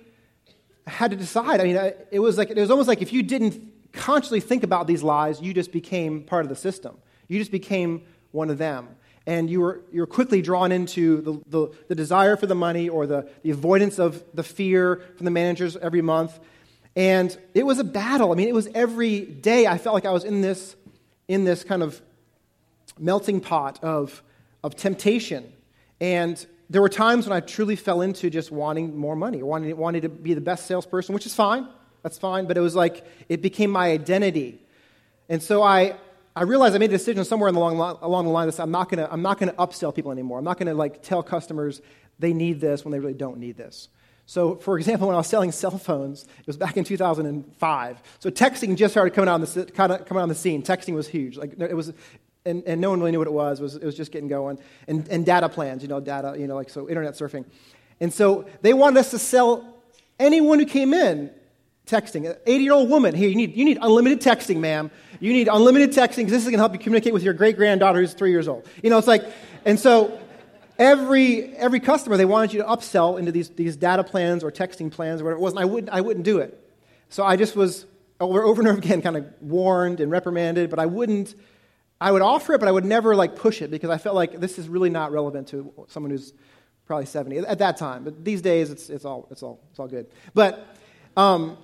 had 0.87 1.11
to 1.11 1.17
decide. 1.17 1.59
I 1.59 1.63
mean, 1.63 1.93
it 2.11 2.19
was, 2.19 2.37
like, 2.37 2.51
it 2.51 2.57
was 2.57 2.71
almost 2.71 2.87
like 2.87 3.01
if 3.01 3.13
you 3.13 3.23
didn't 3.23 3.91
consciously 3.93 4.39
think 4.39 4.63
about 4.63 4.87
these 4.87 5.03
lies, 5.03 5.41
you 5.41 5.53
just 5.53 5.71
became 5.71 6.23
part 6.23 6.45
of 6.45 6.49
the 6.49 6.55
system. 6.55 6.97
You 7.27 7.39
just 7.39 7.51
became 7.51 8.03
one 8.31 8.49
of 8.49 8.57
them. 8.57 8.89
And 9.25 9.49
you 9.49 9.61
were, 9.61 9.81
you 9.91 10.01
were 10.01 10.07
quickly 10.07 10.41
drawn 10.41 10.71
into 10.71 11.21
the, 11.21 11.41
the, 11.47 11.75
the 11.89 11.95
desire 11.95 12.35
for 12.37 12.47
the 12.47 12.55
money 12.55 12.89
or 12.89 13.05
the, 13.05 13.29
the 13.43 13.51
avoidance 13.51 13.99
of 13.99 14.23
the 14.33 14.43
fear 14.43 15.01
from 15.17 15.25
the 15.25 15.31
managers 15.31 15.77
every 15.77 16.01
month. 16.01 16.39
And 16.95 17.35
it 17.53 17.65
was 17.65 17.79
a 17.79 17.83
battle. 17.83 18.31
I 18.31 18.35
mean, 18.35 18.47
it 18.47 18.53
was 18.53 18.67
every 18.75 19.21
day 19.21 19.65
I 19.67 19.77
felt 19.77 19.93
like 19.93 20.05
I 20.05 20.11
was 20.11 20.23
in 20.23 20.41
this 20.41 20.75
in 21.27 21.45
this 21.45 21.63
kind 21.63 21.81
of 21.81 22.01
melting 22.99 23.39
pot 23.39 23.79
of, 23.83 24.21
of 24.63 24.75
temptation. 24.75 25.51
And 25.99 26.45
there 26.69 26.81
were 26.81 26.89
times 26.89 27.27
when 27.27 27.35
I 27.35 27.39
truly 27.39 27.75
fell 27.75 28.01
into 28.01 28.29
just 28.29 28.51
wanting 28.51 28.97
more 28.97 29.15
money, 29.15 29.41
wanting, 29.43 29.75
wanting 29.77 30.01
to 30.01 30.09
be 30.09 30.33
the 30.33 30.41
best 30.41 30.65
salesperson, 30.67 31.13
which 31.13 31.25
is 31.25 31.33
fine. 31.33 31.67
That's 32.03 32.17
fine. 32.17 32.47
But 32.47 32.57
it 32.57 32.61
was 32.61 32.75
like 32.75 33.05
it 33.29 33.41
became 33.41 33.71
my 33.71 33.91
identity. 33.91 34.61
And 35.29 35.41
so 35.41 35.63
I, 35.63 35.95
I 36.35 36.43
realized 36.43 36.75
I 36.75 36.79
made 36.79 36.89
a 36.89 36.97
decision 36.97 37.23
somewhere 37.23 37.49
along, 37.49 37.79
along 38.01 38.25
the 38.25 38.31
line 38.31 38.49
that 38.49 38.59
I'm 38.59 38.71
not 38.71 38.89
going 38.89 38.99
to 39.07 39.57
upsell 39.57 39.93
people 39.93 40.11
anymore. 40.11 40.39
I'm 40.39 40.45
not 40.45 40.57
going 40.57 40.67
to 40.67 40.73
like 40.73 41.01
tell 41.01 41.23
customers 41.23 41.81
they 42.19 42.33
need 42.33 42.59
this 42.59 42.83
when 42.83 42.91
they 42.91 42.99
really 42.99 43.13
don't 43.13 43.37
need 43.37 43.57
this. 43.57 43.87
So, 44.25 44.55
for 44.55 44.77
example, 44.77 45.07
when 45.07 45.15
I 45.15 45.17
was 45.17 45.27
selling 45.27 45.51
cell 45.51 45.77
phones, 45.77 46.23
it 46.23 46.47
was 46.47 46.57
back 46.57 46.77
in 46.77 46.83
2005. 46.83 48.03
So 48.19 48.29
texting 48.29 48.75
just 48.77 48.93
started 48.93 49.13
coming 49.13 49.27
on 49.27 49.41
the, 49.41 49.65
coming 49.73 50.21
on 50.21 50.29
the 50.29 50.35
scene. 50.35 50.63
Texting 50.63 50.93
was 50.93 51.07
huge. 51.07 51.37
Like 51.37 51.59
it 51.59 51.75
was, 51.75 51.91
and, 52.45 52.63
and 52.65 52.79
no 52.79 52.89
one 52.89 52.99
really 52.99 53.11
knew 53.11 53.19
what 53.19 53.27
it 53.27 53.33
was. 53.33 53.59
It 53.59 53.63
was, 53.63 53.75
it 53.75 53.83
was 53.83 53.95
just 53.95 54.11
getting 54.11 54.29
going. 54.29 54.59
And, 54.87 55.07
and 55.09 55.25
data 55.25 55.49
plans, 55.49 55.81
you 55.81 55.89
know, 55.89 55.99
data, 55.99 56.35
you 56.37 56.47
know, 56.47 56.55
like 56.55 56.69
so 56.69 56.87
internet 56.87 57.13
surfing. 57.13 57.45
And 57.99 58.13
so 58.13 58.47
they 58.61 58.73
wanted 58.73 58.99
us 58.99 59.11
to 59.11 59.19
sell 59.19 59.77
anyone 60.19 60.59
who 60.59 60.65
came 60.65 60.93
in 60.93 61.31
texting. 61.85 62.29
An 62.29 62.37
80 62.45 62.63
year 62.63 62.73
old 62.73 62.89
woman, 62.89 63.13
here, 63.13 63.29
you 63.29 63.35
need, 63.35 63.55
you 63.55 63.65
need 63.65 63.77
unlimited 63.81 64.21
texting, 64.21 64.57
ma'am. 64.57 64.89
You 65.19 65.33
need 65.33 65.49
unlimited 65.51 65.91
texting 65.91 66.17
because 66.17 66.31
this 66.31 66.43
is 66.43 66.45
going 66.45 66.53
to 66.53 66.59
help 66.59 66.73
you 66.73 66.79
communicate 66.79 67.13
with 67.13 67.23
your 67.23 67.33
great 67.33 67.57
granddaughter 67.57 67.99
who's 67.99 68.13
three 68.13 68.31
years 68.31 68.47
old. 68.47 68.65
You 68.81 68.89
know, 68.89 68.97
it's 68.97 69.07
like, 69.07 69.23
and 69.65 69.79
so 69.79 70.19
every, 70.81 71.55
every 71.55 71.79
customer, 71.79 72.17
they 72.17 72.25
wanted 72.25 72.53
you 72.53 72.63
to 72.63 72.67
upsell 72.67 73.19
into 73.19 73.31
these, 73.31 73.49
these 73.49 73.75
data 73.75 74.03
plans 74.03 74.43
or 74.43 74.51
texting 74.51 74.91
plans 74.91 75.21
or 75.21 75.25
whatever 75.25 75.39
it 75.39 75.43
was, 75.43 75.53
and 75.53 75.59
I 75.59 75.65
wouldn't, 75.65 75.93
I 75.93 76.01
wouldn't 76.01 76.25
do 76.25 76.39
it. 76.39 76.57
So 77.09 77.23
I 77.23 77.35
just 77.35 77.55
was 77.55 77.85
over, 78.19 78.41
over 78.41 78.61
and 78.61 78.67
over 78.67 78.79
again 78.79 79.01
kind 79.01 79.15
of 79.15 79.25
warned 79.41 79.99
and 79.99 80.11
reprimanded, 80.11 80.71
but 80.71 80.79
I 80.79 80.87
wouldn't, 80.87 81.35
I 82.01 82.11
would 82.11 82.23
offer 82.23 82.53
it, 82.53 82.59
but 82.59 82.67
I 82.67 82.71
would 82.71 82.83
never 82.83 83.15
like 83.15 83.35
push 83.35 83.61
it 83.61 83.69
because 83.69 83.91
I 83.91 83.99
felt 83.99 84.15
like 84.15 84.39
this 84.39 84.57
is 84.57 84.67
really 84.67 84.89
not 84.89 85.11
relevant 85.11 85.49
to 85.49 85.71
someone 85.87 86.09
who's 86.09 86.33
probably 86.87 87.05
70 87.05 87.37
at 87.39 87.59
that 87.59 87.77
time. 87.77 88.03
But 88.03 88.25
these 88.25 88.41
days, 88.41 88.71
it's, 88.71 88.89
it's, 88.89 89.05
all, 89.05 89.27
it's, 89.29 89.43
all, 89.43 89.61
it's 89.69 89.79
all 89.79 89.87
good. 89.87 90.07
But 90.33 90.65
um, 91.15 91.57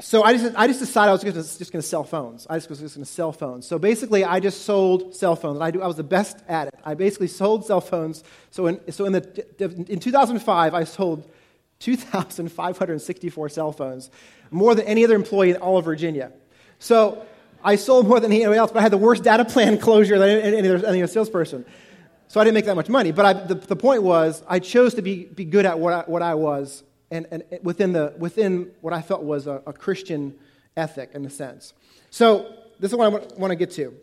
so 0.00 0.22
I 0.22 0.36
just, 0.36 0.54
I 0.56 0.66
just 0.66 0.80
decided 0.80 1.08
I 1.08 1.12
was 1.12 1.22
just, 1.22 1.58
just 1.58 1.72
going 1.72 1.80
to 1.80 1.88
sell 1.88 2.04
phones. 2.04 2.46
I 2.50 2.56
just 2.56 2.68
was 2.68 2.80
just 2.80 2.96
going 2.96 3.04
to 3.04 3.10
sell 3.10 3.32
phones. 3.32 3.66
So 3.66 3.78
basically, 3.78 4.24
I 4.24 4.40
just 4.40 4.62
sold 4.62 5.14
cell 5.14 5.36
phones. 5.36 5.60
I, 5.60 5.70
do, 5.70 5.80
I 5.80 5.86
was 5.86 5.96
the 5.96 6.04
best 6.04 6.36
at 6.48 6.68
it. 6.68 6.74
I 6.84 6.94
basically 6.94 7.28
sold 7.28 7.64
cell 7.64 7.80
phones. 7.80 8.22
So 8.50 8.66
in, 8.66 8.92
so 8.92 9.06
in, 9.06 9.12
the, 9.12 9.86
in 9.88 9.98
2005, 9.98 10.74
I 10.74 10.84
sold 10.84 11.30
2,564 11.78 13.48
cell 13.48 13.72
phones, 13.72 14.10
more 14.50 14.74
than 14.74 14.86
any 14.86 15.02
other 15.02 15.14
employee 15.14 15.50
in 15.50 15.56
all 15.56 15.78
of 15.78 15.86
Virginia. 15.86 16.30
So 16.78 17.26
I 17.64 17.76
sold 17.76 18.06
more 18.06 18.20
than 18.20 18.32
anybody 18.32 18.58
else, 18.58 18.72
but 18.72 18.80
I 18.80 18.82
had 18.82 18.92
the 18.92 18.98
worst 18.98 19.22
data 19.24 19.46
plan 19.46 19.78
closure 19.80 20.18
than 20.18 20.28
any, 20.28 20.58
any, 20.58 20.68
any 20.68 21.02
other 21.02 21.06
salesperson. 21.06 21.64
So 22.28 22.40
I 22.40 22.44
didn't 22.44 22.54
make 22.54 22.66
that 22.66 22.76
much 22.76 22.88
money. 22.90 23.12
But 23.12 23.24
I, 23.24 23.32
the, 23.32 23.54
the 23.54 23.76
point 23.76 24.02
was, 24.02 24.42
I 24.46 24.58
chose 24.58 24.94
to 24.94 25.02
be, 25.02 25.24
be 25.24 25.44
good 25.44 25.64
at 25.64 25.78
what 25.78 25.92
I, 25.92 26.00
what 26.02 26.22
I 26.22 26.34
was 26.34 26.82
and, 27.10 27.26
and 27.30 27.44
within, 27.62 27.92
the, 27.92 28.14
within 28.18 28.72
what 28.80 28.92
I 28.92 29.02
felt 29.02 29.22
was 29.22 29.46
a, 29.46 29.62
a 29.66 29.72
Christian 29.72 30.34
ethic 30.76 31.10
in 31.14 31.24
a 31.24 31.30
sense. 31.30 31.72
So, 32.10 32.52
this 32.78 32.90
is 32.90 32.96
what 32.96 33.06
I 33.06 33.38
want 33.38 33.50
to 33.50 33.56
get 33.56 33.70
to. 33.72 33.94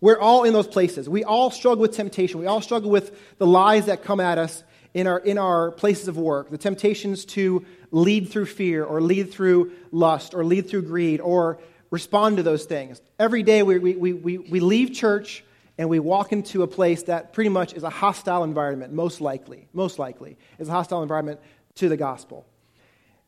We're 0.00 0.18
all 0.18 0.44
in 0.44 0.52
those 0.52 0.66
places. 0.66 1.08
We 1.08 1.24
all 1.24 1.50
struggle 1.50 1.80
with 1.82 1.92
temptation. 1.92 2.40
We 2.40 2.46
all 2.46 2.60
struggle 2.60 2.90
with 2.90 3.38
the 3.38 3.46
lies 3.46 3.86
that 3.86 4.02
come 4.02 4.20
at 4.20 4.36
us 4.36 4.64
in 4.94 5.06
our, 5.06 5.18
in 5.18 5.38
our 5.38 5.70
places 5.70 6.08
of 6.08 6.18
work, 6.18 6.50
the 6.50 6.58
temptations 6.58 7.24
to 7.24 7.64
lead 7.92 8.28
through 8.28 8.46
fear 8.46 8.84
or 8.84 9.00
lead 9.00 9.32
through 9.32 9.72
lust 9.90 10.34
or 10.34 10.44
lead 10.44 10.68
through 10.68 10.82
greed 10.82 11.20
or 11.20 11.60
respond 11.90 12.38
to 12.38 12.42
those 12.42 12.64
things. 12.64 13.00
Every 13.18 13.42
day 13.42 13.62
we, 13.62 13.78
we, 13.78 14.12
we, 14.12 14.38
we 14.38 14.60
leave 14.60 14.92
church 14.92 15.44
and 15.78 15.88
we 15.88 15.98
walk 15.98 16.32
into 16.32 16.62
a 16.62 16.66
place 16.66 17.04
that 17.04 17.32
pretty 17.32 17.50
much 17.50 17.72
is 17.72 17.82
a 17.82 17.90
hostile 17.90 18.44
environment, 18.44 18.92
most 18.92 19.20
likely. 19.20 19.68
Most 19.72 19.98
likely 19.98 20.36
is 20.58 20.68
a 20.68 20.72
hostile 20.72 21.02
environment 21.02 21.40
to 21.76 21.88
the 21.88 21.96
gospel. 21.96 22.46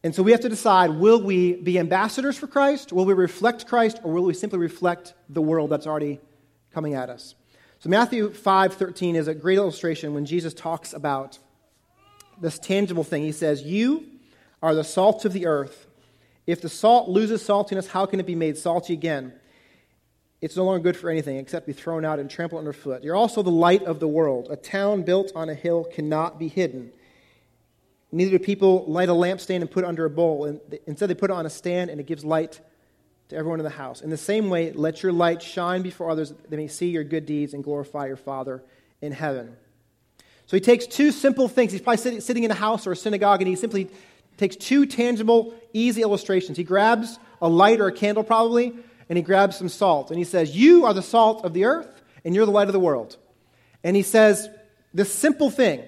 And 0.03 0.15
so 0.15 0.23
we 0.23 0.33
have 0.33 0.41
to 0.41 0.49
decide 0.49 0.91
will 0.91 1.23
we 1.23 1.55
be 1.55 1.79
ambassadors 1.79 2.37
for 2.37 2.47
Christ? 2.47 2.93
Will 2.93 3.07
we 3.07 3.15
reflect 3.15 3.67
Christ? 3.67 4.01
Or 4.05 4.13
will 4.13 4.25
we 4.25 4.35
simply 4.35 4.59
reflect 4.59 5.15
the 5.29 5.41
world 5.41 5.71
that's 5.71 5.87
already 5.87 6.21
coming 6.75 6.95
at 6.95 7.09
us. 7.09 7.37
So 7.79 7.89
Matthew 7.89 8.31
5:13 8.31 9.15
is 9.15 9.29
a 9.29 9.35
great 9.35 9.57
illustration 9.57 10.13
when 10.13 10.27
Jesus 10.27 10.53
talks 10.53 10.93
about 10.93 11.39
this 12.41 12.59
tangible 12.59 13.05
thing. 13.05 13.23
He 13.23 13.33
says, 13.33 13.63
"You 13.63 14.05
are 14.63 14.75
the 14.75 14.85
salt 14.85 15.25
of 15.25 15.33
the 15.33 15.47
earth. 15.47 15.87
If 16.47 16.61
the 16.61 16.69
salt 16.69 17.09
loses 17.09 17.43
saltiness, 17.43 17.89
how 17.89 18.07
can 18.07 18.21
it 18.21 18.27
be 18.27 18.35
made 18.35 18.59
salty 18.59 18.93
again? 18.93 19.33
It's 20.41 20.57
no 20.57 20.65
longer 20.65 20.83
good 20.83 20.97
for 20.97 21.09
anything 21.09 21.39
except 21.39 21.67
be 21.67 21.73
thrown 21.73 22.05
out 22.05 22.19
and 22.19 22.29
trampled 22.29 22.59
underfoot. 22.59 23.03
You're 23.03 23.17
also 23.17 23.43
the 23.43 23.51
light 23.51 23.85
of 23.85 24.01
the 24.01 24.09
world. 24.09 24.49
A 24.51 24.57
town 24.57 25.03
built 25.03 25.33
on 25.35 25.49
a 25.49 25.55
hill 25.55 25.85
cannot 25.85 26.39
be 26.39 26.49
hidden. 26.49 26.93
Neither 28.15 28.39
do 28.39 28.45
people 28.45 28.85
light 28.87 29.09
a 29.09 29.13
lampstand 29.13 29.61
and 29.61 29.71
put 29.71 29.83
it 29.83 29.89
under 29.89 30.05
a 30.05 30.11
bowl. 30.11 30.45
Instead, 30.87 31.11
they 31.11 31.15
put 31.15 31.31
it 31.31 31.35
on 31.35 31.47
a 31.47 31.51
stand, 31.51 31.91
and 31.91 31.99
it 31.99 32.07
gives 32.07 32.25
light 32.25 32.61
to 33.29 33.37
everyone 33.37 33.59
in 33.59 33.65
the 33.65 33.71
house. 33.71 34.03
In 34.03 34.11
the 34.11 34.17
same 34.17 34.51
way, 34.51 34.71
let 34.71 35.03
your 35.03 35.13
light 35.13 35.43
shine 35.43 35.83
before 35.83 36.11
others 36.11 36.29
that 36.31 36.49
they 36.49 36.57
may 36.57 36.69
see 36.69 36.91
your 36.91 37.03
good 37.03 37.27
deeds 37.27 37.55
and 37.55 37.65
glorify 37.65 38.07
your 38.07 38.17
Father 38.17 38.63
in 39.01 39.11
heaven. 39.11 39.57
So 40.47 40.57
he 40.57 40.61
takes 40.61 40.87
two 40.87 41.11
simple 41.11 41.49
things. 41.49 41.73
He's 41.73 41.81
probably 41.81 42.21
sitting 42.21 42.45
in 42.45 42.51
a 42.53 42.55
house 42.55 42.87
or 42.87 42.93
a 42.93 42.97
synagogue, 42.97 43.41
and 43.41 43.49
he 43.49 43.57
simply 43.57 43.91
takes 44.37 44.55
two 44.55 44.87
tangible, 44.87 45.53
easy 45.73 46.03
illustrations. 46.03 46.57
He 46.57 46.65
grabs 46.65 47.19
a 47.43 47.49
light 47.49 47.81
or 47.81 47.89
a 47.89 47.93
candle, 47.93 48.23
probably, 48.23 48.75
and 49.09 49.17
he 49.17 49.23
grabs 49.23 49.57
some 49.57 49.69
salt. 49.69 50.11
And 50.11 50.19
he 50.19 50.25
says, 50.25 50.55
You 50.55 50.85
are 50.85 50.95
the 50.95 51.03
salt 51.03 51.45
of 51.45 51.53
the 51.53 51.65
earth, 51.65 52.03
and 52.25 52.33
you're 52.33 52.47
the 52.47 52.53
light 52.53 52.69
of 52.69 52.75
the 52.75 52.81
world. 52.81 53.17
And 53.83 53.97
he 53.97 54.03
says, 54.03 54.49
This 54.93 55.13
simple 55.13 55.51
thing 55.51 55.83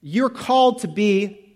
you're 0.00 0.30
called 0.30 0.80
to 0.80 0.88
be 0.88 1.48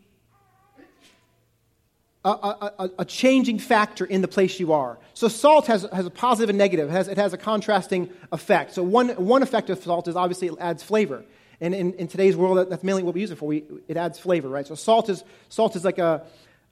a, 2.25 2.29
a, 2.31 2.91
a, 3.01 3.05
changing 3.05 3.59
factor 3.59 4.05
in 4.05 4.23
the 4.23 4.29
place 4.29 4.61
you 4.61 4.73
are. 4.73 4.99
So 5.15 5.27
salt 5.27 5.67
has, 5.67 5.87
has 5.93 6.07
a 6.07 6.11
positive 6.11 6.51
and 6.51 6.59
negative. 6.59 6.89
It 6.89 6.93
has, 6.93 7.09
it 7.09 7.19
has 7.19 7.33
a 7.33 7.37
contrasting 7.37 8.11
effect. 8.31 8.75
So 8.75 8.83
one, 8.85 9.09
one 9.11 9.43
effect 9.43 9.71
of 9.71 9.83
salt 9.83 10.07
is 10.07 10.15
obviously 10.15 10.49
it 10.49 10.55
adds 10.61 10.85
flavor. 10.85 11.25
And 11.61 11.75
in, 11.75 11.95
in 11.95 12.09
today's 12.09 12.37
world, 12.37 12.71
that's 12.71 12.85
mainly 12.85 13.03
what 13.03 13.15
we 13.15 13.21
use 13.21 13.33
it 13.33 13.39
for. 13.39 13.47
We, 13.47 13.65
it 13.89 13.97
adds 13.97 14.21
flavor, 14.21 14.49
right? 14.49 14.67
So 14.67 14.77
salt 14.77 15.09
is, 15.09 15.25
salt 15.49 15.75
is 15.75 15.85
like 15.85 15.99
a, 15.99 16.23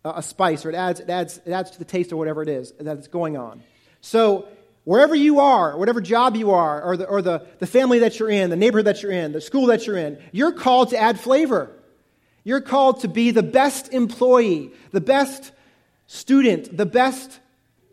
a 0.04 0.22
spice, 0.22 0.64
or 0.64 0.70
it 0.70 0.76
adds, 0.76 1.00
it, 1.00 1.10
adds, 1.10 1.40
it 1.44 1.52
adds 1.52 1.72
to 1.72 1.78
the 1.78 1.84
taste 1.84 2.12
or 2.12 2.16
whatever 2.16 2.42
it 2.42 2.48
is 2.48 2.72
that's 2.78 3.08
going 3.08 3.36
on. 3.36 3.62
So 4.00 4.46
wherever 4.84 5.14
you 5.14 5.40
are, 5.40 5.76
whatever 5.76 6.00
job 6.00 6.36
you 6.36 6.50
are, 6.50 6.82
or, 6.82 6.96
the, 6.96 7.06
or 7.06 7.22
the, 7.22 7.46
the 7.58 7.66
family 7.66 8.00
that 8.00 8.18
you're 8.18 8.30
in, 8.30 8.50
the 8.50 8.56
neighborhood 8.56 8.86
that 8.86 9.02
you're 9.02 9.12
in, 9.12 9.32
the 9.32 9.40
school 9.40 9.66
that 9.66 9.86
you're 9.86 9.96
in, 9.96 10.18
you're 10.32 10.52
called 10.52 10.90
to 10.90 10.98
add 10.98 11.18
flavor. 11.18 11.70
You're 12.44 12.60
called 12.60 13.00
to 13.00 13.08
be 13.08 13.30
the 13.30 13.42
best 13.42 13.92
employee, 13.92 14.72
the 14.92 15.00
best 15.00 15.52
student, 16.06 16.76
the 16.76 16.86
best 16.86 17.38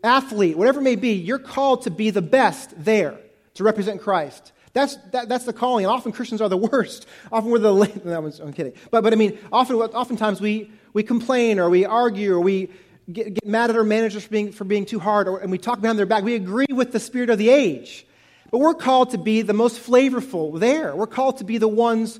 athlete, 0.02 0.56
whatever 0.56 0.80
it 0.80 0.84
may 0.84 0.96
be. 0.96 1.12
You're 1.12 1.38
called 1.38 1.82
to 1.82 1.90
be 1.90 2.10
the 2.10 2.22
best 2.22 2.72
there 2.76 3.18
to 3.54 3.64
represent 3.64 4.00
Christ. 4.00 4.52
That's, 4.72 4.96
that, 5.12 5.28
that's 5.28 5.44
the 5.44 5.52
calling. 5.52 5.84
And 5.84 5.92
often 5.92 6.12
Christians 6.12 6.40
are 6.40 6.48
the 6.48 6.56
worst. 6.72 7.06
Often 7.30 7.50
we're 7.50 7.58
the. 7.58 8.00
No, 8.04 8.32
I'm 8.42 8.52
kidding. 8.52 8.72
But, 8.90 9.02
but 9.02 9.12
I 9.12 9.16
mean, 9.16 9.38
often, 9.52 9.76
oftentimes 9.76 10.40
we, 10.40 10.70
we 10.92 11.02
complain 11.02 11.58
or 11.58 11.68
we 11.68 11.84
argue 11.84 12.34
or 12.34 12.40
we 12.40 12.70
get, 13.10 13.34
get 13.34 13.46
mad 13.46 13.70
at 13.70 13.76
our 13.76 13.84
managers 13.84 14.24
for 14.24 14.30
being, 14.30 14.52
for 14.52 14.64
being 14.64 14.86
too 14.86 14.98
hard 14.98 15.28
or, 15.28 15.38
and 15.38 15.50
we 15.50 15.58
talk 15.58 15.80
behind 15.80 15.98
their 15.98 16.06
back. 16.06 16.24
We 16.24 16.34
agree 16.34 16.66
with 16.70 16.92
the 16.92 17.00
spirit 17.00 17.30
of 17.30 17.38
the 17.38 17.50
age. 17.50 18.06
But 18.50 18.58
we're 18.58 18.74
called 18.74 19.10
to 19.10 19.18
be 19.18 19.42
the 19.42 19.52
most 19.52 19.80
flavorful 19.80 20.58
there. 20.58 20.96
We're 20.96 21.06
called 21.06 21.38
to 21.38 21.44
be 21.44 21.58
the 21.58 21.68
ones 21.68 22.18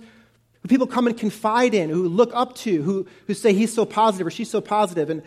who 0.63 0.69
people 0.69 0.87
come 0.87 1.07
and 1.07 1.17
confide 1.17 1.73
in, 1.73 1.89
who 1.89 2.09
look 2.09 2.31
up 2.35 2.55
to, 2.57 2.83
who, 2.83 3.07
who 3.27 3.35
say 3.35 3.53
he's 3.53 3.73
so 3.73 3.87
positive 3.87 4.27
or 4.27 4.31
she's 4.31 4.51
so 4.51 4.61
positive, 4.61 5.09
and, 5.09 5.23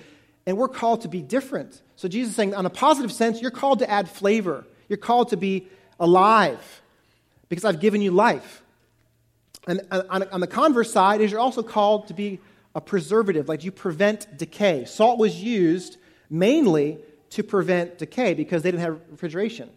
and 0.45 0.57
we're 0.57 0.67
called 0.67 1.01
to 1.01 1.07
be 1.07 1.21
different. 1.21 1.81
So 1.95 2.07
Jesus 2.07 2.31
is 2.31 2.35
saying, 2.35 2.53
on 2.53 2.65
a 2.65 2.69
positive 2.69 3.11
sense, 3.11 3.41
you're 3.41 3.49
called 3.51 3.79
to 3.79 3.89
add 3.89 4.09
flavor. 4.09 4.65
You're 4.89 4.97
called 4.97 5.29
to 5.29 5.37
be 5.37 5.67
alive 5.99 6.81
because 7.49 7.65
I've 7.65 7.79
given 7.79 8.01
you 8.01 8.11
life. 8.11 8.61
And 9.67 9.81
on, 9.91 10.23
on 10.29 10.39
the 10.39 10.47
converse 10.47 10.91
side 10.91 11.21
is 11.21 11.31
you're 11.31 11.39
also 11.39 11.63
called 11.63 12.07
to 12.07 12.13
be 12.13 12.39
a 12.75 12.81
preservative, 12.81 13.47
like 13.47 13.63
you 13.63 13.71
prevent 13.71 14.37
decay. 14.37 14.85
Salt 14.85 15.19
was 15.19 15.41
used 15.41 15.97
mainly 16.29 16.99
to 17.31 17.43
prevent 17.43 17.97
decay 17.97 18.33
because 18.33 18.63
they 18.63 18.71
didn't 18.71 18.83
have 18.83 19.01
refrigeration. 19.09 19.69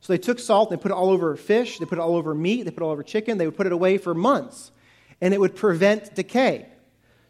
So 0.00 0.12
they 0.12 0.18
took 0.18 0.38
salt, 0.38 0.70
they 0.70 0.76
put 0.76 0.90
it 0.90 0.94
all 0.94 1.10
over 1.10 1.36
fish, 1.36 1.78
they 1.78 1.84
put 1.84 1.98
it 1.98 2.00
all 2.00 2.16
over 2.16 2.34
meat, 2.34 2.64
they 2.64 2.70
put 2.70 2.82
it 2.82 2.86
all 2.86 2.92
over 2.92 3.02
chicken, 3.02 3.38
they 3.38 3.46
would 3.46 3.56
put 3.56 3.66
it 3.66 3.72
away 3.72 3.98
for 3.98 4.14
months 4.14 4.72
and 5.20 5.32
it 5.32 5.40
would 5.40 5.54
prevent 5.54 6.14
decay. 6.14 6.66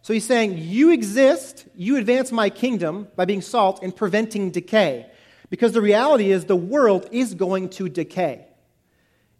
So 0.00 0.12
he's 0.12 0.24
saying, 0.24 0.58
You 0.58 0.90
exist, 0.90 1.66
you 1.76 1.96
advance 1.96 2.32
my 2.32 2.50
kingdom 2.50 3.08
by 3.14 3.24
being 3.24 3.42
salt 3.42 3.82
and 3.82 3.94
preventing 3.94 4.50
decay. 4.50 5.06
Because 5.50 5.72
the 5.72 5.82
reality 5.82 6.32
is, 6.32 6.46
the 6.46 6.56
world 6.56 7.06
is 7.12 7.34
going 7.34 7.68
to 7.70 7.88
decay. 7.88 8.46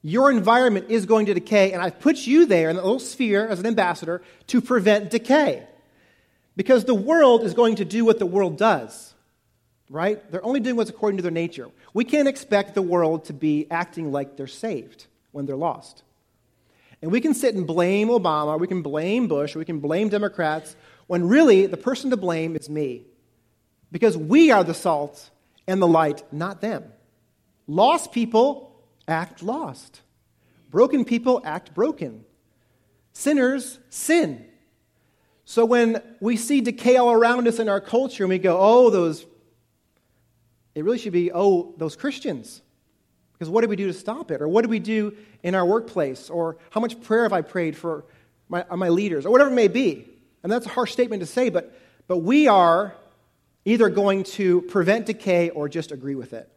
Your 0.02 0.30
environment 0.30 0.86
is 0.88 1.06
going 1.06 1.26
to 1.26 1.34
decay, 1.34 1.72
and 1.72 1.80
I've 1.80 2.00
put 2.00 2.26
you 2.26 2.44
there 2.44 2.68
in 2.68 2.76
the 2.76 2.82
little 2.82 2.98
sphere 2.98 3.46
as 3.46 3.60
an 3.60 3.66
ambassador 3.66 4.20
to 4.48 4.60
prevent 4.60 5.10
decay. 5.10 5.64
Because 6.56 6.84
the 6.84 6.94
world 6.94 7.44
is 7.44 7.54
going 7.54 7.76
to 7.76 7.84
do 7.84 8.04
what 8.04 8.18
the 8.18 8.26
world 8.26 8.58
does, 8.58 9.14
right? 9.88 10.30
They're 10.30 10.44
only 10.44 10.60
doing 10.60 10.76
what's 10.76 10.90
according 10.90 11.18
to 11.18 11.22
their 11.22 11.30
nature. 11.30 11.70
We 11.94 12.04
can't 12.04 12.28
expect 12.28 12.74
the 12.74 12.82
world 12.82 13.26
to 13.26 13.32
be 13.32 13.66
acting 13.70 14.10
like 14.10 14.36
they're 14.36 14.48
saved 14.48 15.06
when 15.30 15.46
they're 15.46 15.56
lost. 15.56 16.02
And 17.00 17.10
we 17.10 17.20
can 17.20 17.32
sit 17.32 17.54
and 17.54 17.66
blame 17.66 18.08
Obama, 18.08 18.58
we 18.58 18.66
can 18.66 18.82
blame 18.82 19.28
Bush, 19.28 19.54
we 19.54 19.64
can 19.64 19.78
blame 19.78 20.08
Democrats, 20.08 20.76
when 21.06 21.28
really 21.28 21.66
the 21.66 21.76
person 21.76 22.10
to 22.10 22.16
blame 22.16 22.56
is 22.56 22.68
me. 22.68 23.04
Because 23.90 24.16
we 24.16 24.50
are 24.50 24.64
the 24.64 24.74
salt 24.74 25.30
and 25.66 25.80
the 25.80 25.86
light, 25.86 26.24
not 26.32 26.60
them. 26.60 26.84
Lost 27.66 28.12
people 28.12 28.71
act 29.08 29.42
lost, 29.42 30.00
broken 30.70 31.04
people 31.04 31.40
act 31.44 31.74
broken. 31.74 32.24
Sinners 33.12 33.78
sin. 33.90 34.46
So 35.44 35.64
when 35.64 36.02
we 36.20 36.36
see 36.36 36.60
decay 36.60 36.96
all 36.96 37.12
around 37.12 37.46
us 37.46 37.58
in 37.58 37.68
our 37.68 37.80
culture 37.80 38.24
and 38.24 38.30
we 38.30 38.38
go, 38.38 38.56
oh, 38.58 38.90
those, 38.90 39.26
it 40.74 40.84
really 40.84 40.98
should 40.98 41.12
be, 41.12 41.30
oh, 41.32 41.74
those 41.76 41.96
Christians. 41.96 42.62
Because 43.34 43.50
what 43.50 43.62
do 43.62 43.68
we 43.68 43.76
do 43.76 43.88
to 43.88 43.92
stop 43.92 44.30
it? 44.30 44.40
Or 44.40 44.48
what 44.48 44.62
do 44.62 44.68
we 44.68 44.78
do 44.78 45.16
in 45.42 45.54
our 45.54 45.66
workplace? 45.66 46.30
Or 46.30 46.56
how 46.70 46.80
much 46.80 47.00
prayer 47.02 47.24
have 47.24 47.32
I 47.32 47.42
prayed 47.42 47.76
for 47.76 48.04
my, 48.48 48.64
uh, 48.70 48.76
my 48.76 48.88
leaders? 48.88 49.26
Or 49.26 49.30
whatever 49.30 49.50
it 49.50 49.54
may 49.54 49.68
be. 49.68 50.08
And 50.42 50.50
that's 50.50 50.66
a 50.66 50.70
harsh 50.70 50.92
statement 50.92 51.20
to 51.20 51.26
say, 51.26 51.50
but, 51.50 51.76
but 52.06 52.18
we 52.18 52.48
are 52.48 52.94
either 53.64 53.88
going 53.88 54.24
to 54.24 54.62
prevent 54.62 55.06
decay 55.06 55.50
or 55.50 55.68
just 55.68 55.92
agree 55.92 56.14
with 56.14 56.32
it. 56.32 56.48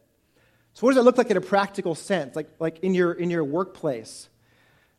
So, 0.76 0.86
what 0.86 0.90
does 0.90 0.96
that 0.96 1.04
look 1.04 1.16
like 1.16 1.30
in 1.30 1.38
a 1.38 1.40
practical 1.40 1.94
sense, 1.94 2.36
like, 2.36 2.50
like 2.58 2.80
in, 2.80 2.92
your, 2.92 3.10
in 3.10 3.30
your 3.30 3.42
workplace? 3.42 4.28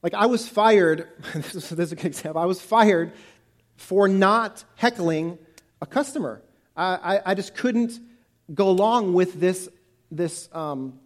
Like, 0.02 0.16
I 0.16 0.26
was 0.26 0.48
fired, 0.48 1.08
this 1.36 1.54
is, 1.54 1.70
this 1.70 1.86
is 1.86 1.92
a 1.92 1.96
good 1.96 2.08
example, 2.08 2.42
I 2.42 2.46
was 2.46 2.60
fired 2.60 3.12
for 3.76 4.08
not 4.08 4.64
heckling 4.76 5.38
a 5.80 5.86
customer. 5.86 6.42
I, 6.76 7.18
I, 7.18 7.22
I 7.28 7.34
just 7.36 7.54
couldn't 7.54 8.00
go 8.52 8.70
along 8.72 9.14
with 9.14 9.40
this, 9.40 9.70
this 10.10 10.50
um, 10.52 11.00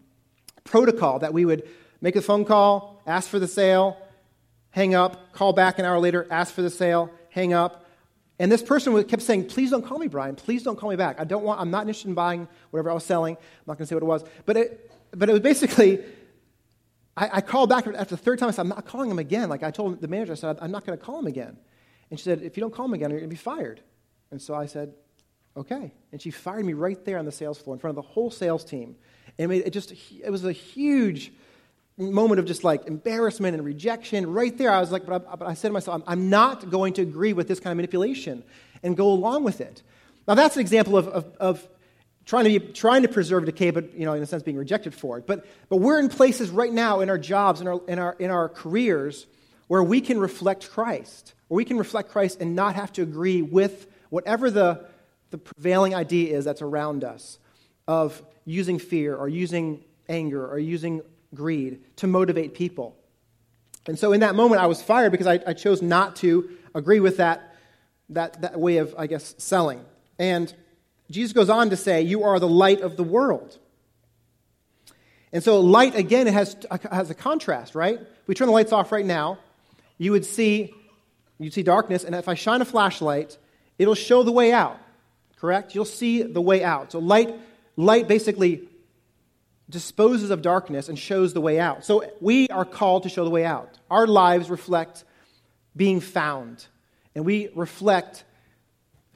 protocol 0.63 1.19
that 1.19 1.33
we 1.33 1.43
would 1.43 1.67
make 1.99 2.15
a 2.15 2.21
phone 2.21 2.45
call, 2.45 3.01
ask 3.05 3.29
for 3.29 3.39
the 3.39 3.49
sale, 3.49 3.97
hang 4.69 4.95
up, 4.95 5.33
call 5.33 5.51
back 5.51 5.79
an 5.79 5.85
hour 5.85 5.99
later, 5.99 6.25
ask 6.31 6.53
for 6.53 6.61
the 6.61 6.69
sale, 6.69 7.11
hang 7.29 7.51
up. 7.51 7.80
And 8.41 8.51
this 8.51 8.63
person 8.63 9.03
kept 9.03 9.21
saying, 9.21 9.49
Please 9.49 9.69
don't 9.69 9.85
call 9.85 9.99
me, 9.99 10.07
Brian. 10.07 10.35
Please 10.35 10.63
don't 10.63 10.75
call 10.75 10.89
me 10.89 10.95
back. 10.95 11.19
I 11.19 11.25
don't 11.25 11.43
want, 11.43 11.61
I'm 11.61 11.69
not 11.69 11.81
interested 11.81 12.07
in 12.07 12.15
buying 12.15 12.47
whatever 12.71 12.89
I 12.89 12.95
was 12.95 13.03
selling. 13.03 13.35
I'm 13.35 13.63
not 13.67 13.77
going 13.77 13.85
to 13.85 13.85
say 13.85 13.93
what 13.93 14.01
it 14.01 14.07
was. 14.07 14.23
But 14.47 14.57
it, 14.57 14.91
but 15.11 15.29
it 15.29 15.31
was 15.31 15.41
basically, 15.41 15.99
I, 17.15 17.29
I 17.33 17.41
called 17.41 17.69
back 17.69 17.85
after 17.85 18.15
the 18.15 18.21
third 18.21 18.39
time. 18.39 18.49
I 18.49 18.51
said, 18.51 18.63
I'm 18.63 18.69
not 18.69 18.87
calling 18.87 19.11
him 19.11 19.19
again. 19.19 19.47
Like 19.47 19.61
I 19.61 19.69
told 19.69 20.01
the 20.01 20.07
manager, 20.07 20.31
I 20.31 20.35
said, 20.35 20.57
I'm 20.59 20.71
not 20.71 20.87
going 20.87 20.97
to 20.97 21.05
call 21.05 21.19
him 21.19 21.27
again. 21.27 21.55
And 22.09 22.19
she 22.19 22.23
said, 22.23 22.41
If 22.41 22.57
you 22.57 22.61
don't 22.61 22.73
call 22.73 22.85
him 22.85 22.95
again, 22.95 23.11
you're 23.11 23.19
going 23.19 23.29
to 23.29 23.35
be 23.35 23.39
fired. 23.39 23.79
And 24.31 24.41
so 24.41 24.55
I 24.55 24.65
said, 24.65 24.95
Okay. 25.55 25.93
And 26.11 26.19
she 26.19 26.31
fired 26.31 26.65
me 26.65 26.73
right 26.73 27.03
there 27.05 27.19
on 27.19 27.25
the 27.25 27.31
sales 27.31 27.59
floor 27.59 27.75
in 27.75 27.79
front 27.79 27.95
of 27.95 28.03
the 28.03 28.09
whole 28.09 28.31
sales 28.31 28.65
team. 28.65 28.95
And 29.37 29.51
it, 29.51 29.69
just, 29.69 29.93
it 30.19 30.31
was 30.31 30.45
a 30.45 30.51
huge 30.51 31.31
moment 31.97 32.39
of 32.39 32.45
just 32.45 32.63
like 32.63 32.87
embarrassment 32.87 33.55
and 33.55 33.65
rejection. 33.65 34.31
Right 34.31 34.57
there, 34.57 34.71
I 34.71 34.79
was 34.79 34.91
like, 34.91 35.05
but 35.05 35.25
I, 35.27 35.35
but 35.35 35.47
I 35.47 35.53
said 35.53 35.69
to 35.69 35.73
myself, 35.73 36.01
I'm, 36.01 36.19
I'm, 36.19 36.29
not 36.29 36.69
going 36.69 36.93
to 36.93 37.01
agree 37.01 37.33
with 37.33 37.47
this 37.47 37.59
kind 37.59 37.71
of 37.71 37.77
manipulation 37.77 38.43
and 38.83 38.97
go 38.97 39.07
along 39.07 39.43
with 39.43 39.61
it. 39.61 39.83
Now, 40.27 40.35
that's 40.35 40.55
an 40.55 40.61
example 40.61 40.97
of, 40.97 41.07
of, 41.07 41.35
of 41.39 41.67
trying 42.25 42.45
to, 42.45 42.59
be, 42.59 42.73
trying 42.73 43.01
to 43.01 43.07
preserve 43.07 43.45
decay, 43.45 43.71
but, 43.71 43.93
you 43.93 44.05
know, 44.05 44.13
in 44.13 44.23
a 44.23 44.25
sense, 44.25 44.43
being 44.43 44.57
rejected 44.57 44.93
for 44.93 45.17
it. 45.17 45.27
But, 45.27 45.45
but 45.69 45.77
we're 45.77 45.99
in 45.99 46.09
places 46.09 46.49
right 46.49 46.71
now 46.71 47.01
in 47.01 47.09
our 47.09 47.17
jobs, 47.17 47.61
in 47.61 47.67
our, 47.67 47.81
in, 47.87 47.99
our, 47.99 48.15
in 48.19 48.31
our 48.31 48.49
careers, 48.49 49.27
where 49.67 49.83
we 49.83 50.01
can 50.01 50.19
reflect 50.19 50.69
Christ, 50.69 51.33
where 51.47 51.57
we 51.57 51.65
can 51.65 51.77
reflect 51.77 52.09
Christ 52.09 52.41
and 52.41 52.55
not 52.55 52.75
have 52.75 52.91
to 52.93 53.01
agree 53.01 53.41
with 53.41 53.87
whatever 54.09 54.51
the, 54.51 54.85
the 55.31 55.37
prevailing 55.37 55.95
idea 55.95 56.37
is 56.37 56.45
that's 56.45 56.61
around 56.61 57.03
us 57.03 57.39
of 57.87 58.21
using 58.45 58.79
fear 58.79 59.15
or 59.15 59.27
using 59.27 59.83
anger 60.09 60.45
or 60.45 60.59
using 60.59 61.01
greed 61.33 61.81
to 61.97 62.07
motivate 62.07 62.53
people. 62.53 62.95
And 63.87 63.97
so 63.97 64.13
in 64.13 64.19
that 64.19 64.35
moment, 64.35 64.61
I 64.61 64.67
was 64.67 64.81
fired 64.81 65.11
because 65.11 65.27
I, 65.27 65.39
I 65.45 65.53
chose 65.53 65.81
not 65.81 66.17
to 66.17 66.49
agree 66.75 66.99
with 66.99 67.17
that, 67.17 67.55
that, 68.09 68.41
that 68.41 68.59
way 68.59 68.77
of, 68.77 68.93
I 68.97 69.07
guess, 69.07 69.35
selling. 69.37 69.83
And 70.19 70.53
Jesus 71.09 71.33
goes 71.33 71.49
on 71.49 71.71
to 71.71 71.77
say, 71.77 72.03
You 72.03 72.23
are 72.23 72.39
the 72.39 72.47
light 72.47 72.81
of 72.81 72.95
the 72.95 73.03
world. 73.03 73.57
And 75.33 75.43
so 75.43 75.61
light, 75.61 75.95
again, 75.95 76.27
it 76.27 76.33
has, 76.33 76.57
has 76.91 77.09
a 77.09 77.15
contrast, 77.15 77.73
right? 77.73 77.99
If 77.99 78.27
we 78.27 78.35
turn 78.35 78.47
the 78.47 78.53
lights 78.53 78.73
off 78.73 78.91
right 78.91 79.05
now, 79.05 79.39
you 79.97 80.11
would 80.11 80.25
see, 80.25 80.73
you'd 81.39 81.53
see 81.53 81.63
darkness, 81.63 82.03
and 82.03 82.13
if 82.15 82.27
I 82.27 82.33
shine 82.33 82.61
a 82.61 82.65
flashlight, 82.65 83.37
it'll 83.79 83.95
show 83.95 84.23
the 84.23 84.31
way 84.31 84.51
out, 84.51 84.77
correct? 85.37 85.73
You'll 85.73 85.85
see 85.85 86.21
the 86.23 86.41
way 86.41 86.63
out. 86.63 86.91
So 86.91 86.99
light, 86.99 87.33
light 87.77 88.09
basically 88.09 88.67
disposes 89.71 90.29
of 90.29 90.41
darkness 90.41 90.89
and 90.89 90.99
shows 90.99 91.33
the 91.33 91.41
way 91.41 91.59
out. 91.59 91.83
So 91.83 92.03
we 92.19 92.47
are 92.49 92.65
called 92.65 93.03
to 93.03 93.09
show 93.09 93.23
the 93.23 93.31
way 93.31 93.45
out. 93.45 93.79
Our 93.89 94.05
lives 94.05 94.49
reflect 94.49 95.03
being 95.75 96.01
found, 96.01 96.67
and 97.15 97.25
we 97.25 97.49
reflect 97.55 98.25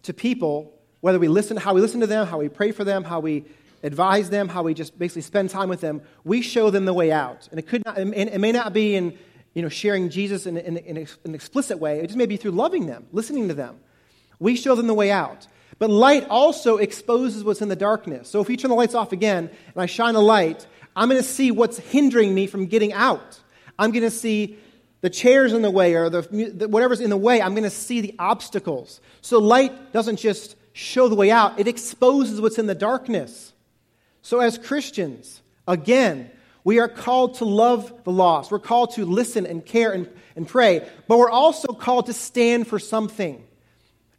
to 0.04 0.14
people 0.14 0.72
whether 1.02 1.20
we 1.20 1.28
listen, 1.28 1.58
how 1.58 1.76
we 1.76 1.82
listen 1.82 2.00
to 2.00 2.08
them, 2.08 2.26
how 2.26 2.40
we 2.40 2.50
pray 2.50 2.72
for 2.72 2.84
them, 2.84 3.04
how 3.04 3.20
we 3.20 3.46
advise 3.84 4.32
them, 4.32 4.48
how 4.48 4.64
we 4.64 4.74
just 4.74 4.98
basically 4.98 5.22
spend 5.22 5.52
time 5.52 5.70
with 5.70 5.82
them, 5.82 6.02
we 6.24 6.42
show 6.42 6.72
them 6.72 6.86
the 6.86 6.94
way 6.94 7.12
out. 7.12 7.48
And 7.52 7.60
it, 7.60 7.68
could 7.68 7.86
not, 7.86 8.00
it 8.00 8.40
may 8.40 8.52
not 8.52 8.74
be 8.74 8.96
in 8.96 9.16
you 9.54 9.62
know, 9.62 9.70
sharing 9.70 10.10
Jesus 10.10 10.48
in, 10.48 10.58
in, 10.58 10.78
in 10.78 11.08
an 11.24 11.36
explicit 11.36 11.80
way, 11.80 12.00
it 12.00 12.08
just 12.08 12.18
may 12.18 12.26
be 12.26 12.38
through 12.38 12.52
loving 12.52 12.88
them, 12.88 13.06
listening 13.12 13.48
to 13.48 13.54
them. 13.54 13.80
We 14.40 14.56
show 14.56 14.76
them 14.76 14.88
the 14.88 14.94
way 14.94 15.12
out. 15.12 15.48
But 15.78 15.90
light 15.90 16.28
also 16.30 16.78
exposes 16.78 17.44
what's 17.44 17.62
in 17.62 17.70
the 17.70 17.76
darkness. 17.76 18.30
So 18.30 18.42
if 18.42 18.48
we 18.48 18.56
turn 18.56 18.70
the 18.70 18.76
lights 18.76 18.96
off 18.96 19.12
again 19.12 19.50
and 19.50 19.82
I 19.82 19.86
shine 19.88 20.16
a 20.16 20.22
light, 20.22 20.66
I'm 20.96 21.10
going 21.10 21.22
to 21.22 21.28
see 21.28 21.52
what's 21.52 21.78
hindering 21.78 22.34
me 22.34 22.48
from 22.48 22.68
getting 22.68 22.94
out. 22.94 23.40
I'm 23.78 23.92
going 23.92 24.04
to 24.04 24.12
see 24.12 24.58
the 25.02 25.10
chairs 25.10 25.52
in 25.54 25.62
the 25.62 25.72
way 25.72 25.96
or 25.96 26.10
the, 26.10 26.68
whatever's 26.70 27.02
in 27.02 27.10
the 27.10 27.18
way. 27.18 27.42
I'm 27.42 27.54
going 27.54 27.64
to 27.64 27.70
see 27.70 28.02
the 28.02 28.16
obstacles. 28.18 29.02
So 29.22 29.40
light 29.40 29.92
doesn't 29.92 30.18
just 30.18 30.56
show 30.76 31.08
the 31.08 31.16
way 31.16 31.32
out, 31.32 31.58
it 31.58 31.68
exposes 31.68 32.42
what's 32.42 32.60
in 32.60 32.68
the 32.68 32.76
darkness. 32.76 33.54
So, 34.22 34.42
as 34.42 34.58
Christians, 34.58 35.42
again, 35.68 36.30
we 36.66 36.80
are 36.80 36.90
called 36.90 37.36
to 37.36 37.46
love 37.46 37.94
the 38.04 38.12
lost. 38.12 38.52
We're 38.52 38.60
called 38.60 38.96
to 38.96 39.06
listen 39.06 39.46
and 39.46 39.66
care 39.66 39.94
and, 39.94 40.10
and 40.36 40.48
pray, 40.48 40.86
but 41.08 41.18
we're 41.18 41.30
also 41.30 41.70
called 41.70 42.08
to 42.08 42.14
stand 42.14 42.68
for 42.68 42.78
something. 42.78 43.46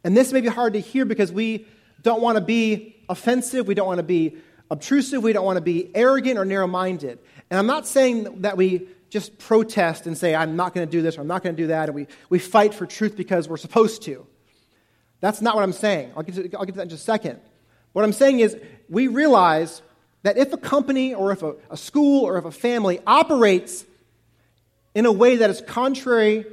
And 0.07 0.15
this 0.15 0.31
may 0.31 0.39
be 0.39 0.47
hard 0.47 0.71
to 0.71 0.79
hear 0.79 1.03
because 1.03 1.33
we 1.33 1.67
don't 2.01 2.21
want 2.21 2.37
to 2.37 2.41
be 2.41 2.95
offensive, 3.09 3.67
we 3.67 3.73
don't 3.75 3.87
want 3.87 3.97
to 3.97 4.03
be 4.03 4.37
obtrusive, 4.71 5.21
we 5.21 5.33
don't 5.33 5.43
want 5.43 5.57
to 5.57 5.61
be 5.61 5.91
arrogant 5.93 6.39
or 6.39 6.45
narrow 6.45 6.65
minded. 6.65 7.19
And 7.49 7.59
I'm 7.59 7.67
not 7.67 7.85
saying 7.85 8.43
that 8.43 8.55
we 8.55 8.87
just 9.09 9.37
protest 9.37 10.07
and 10.07 10.17
say, 10.17 10.33
I'm 10.33 10.55
not 10.55 10.73
going 10.73 10.87
to 10.87 10.89
do 10.89 11.01
this 11.01 11.17
or 11.17 11.21
I'm 11.21 11.27
not 11.27 11.43
going 11.43 11.57
to 11.57 11.61
do 11.61 11.67
that, 11.67 11.89
and 11.89 11.93
we, 11.93 12.07
we 12.29 12.39
fight 12.39 12.73
for 12.73 12.85
truth 12.85 13.17
because 13.17 13.49
we're 13.49 13.57
supposed 13.57 14.03
to. 14.03 14.25
That's 15.19 15.41
not 15.41 15.55
what 15.55 15.63
I'm 15.63 15.73
saying. 15.73 16.13
I'll 16.15 16.23
get, 16.23 16.35
to, 16.35 16.57
I'll 16.57 16.63
get 16.63 16.71
to 16.71 16.77
that 16.77 16.83
in 16.83 16.89
just 16.89 17.01
a 17.01 17.05
second. 17.05 17.41
What 17.91 18.05
I'm 18.05 18.13
saying 18.13 18.39
is, 18.39 18.55
we 18.87 19.09
realize 19.09 19.81
that 20.23 20.37
if 20.37 20.53
a 20.53 20.57
company 20.57 21.15
or 21.15 21.33
if 21.33 21.43
a, 21.43 21.55
a 21.69 21.75
school 21.75 22.23
or 22.23 22.37
if 22.37 22.45
a 22.45 22.51
family 22.51 23.01
operates 23.05 23.85
in 24.95 25.05
a 25.05 25.11
way 25.11 25.35
that 25.35 25.49
is 25.49 25.59
contrary 25.67 26.45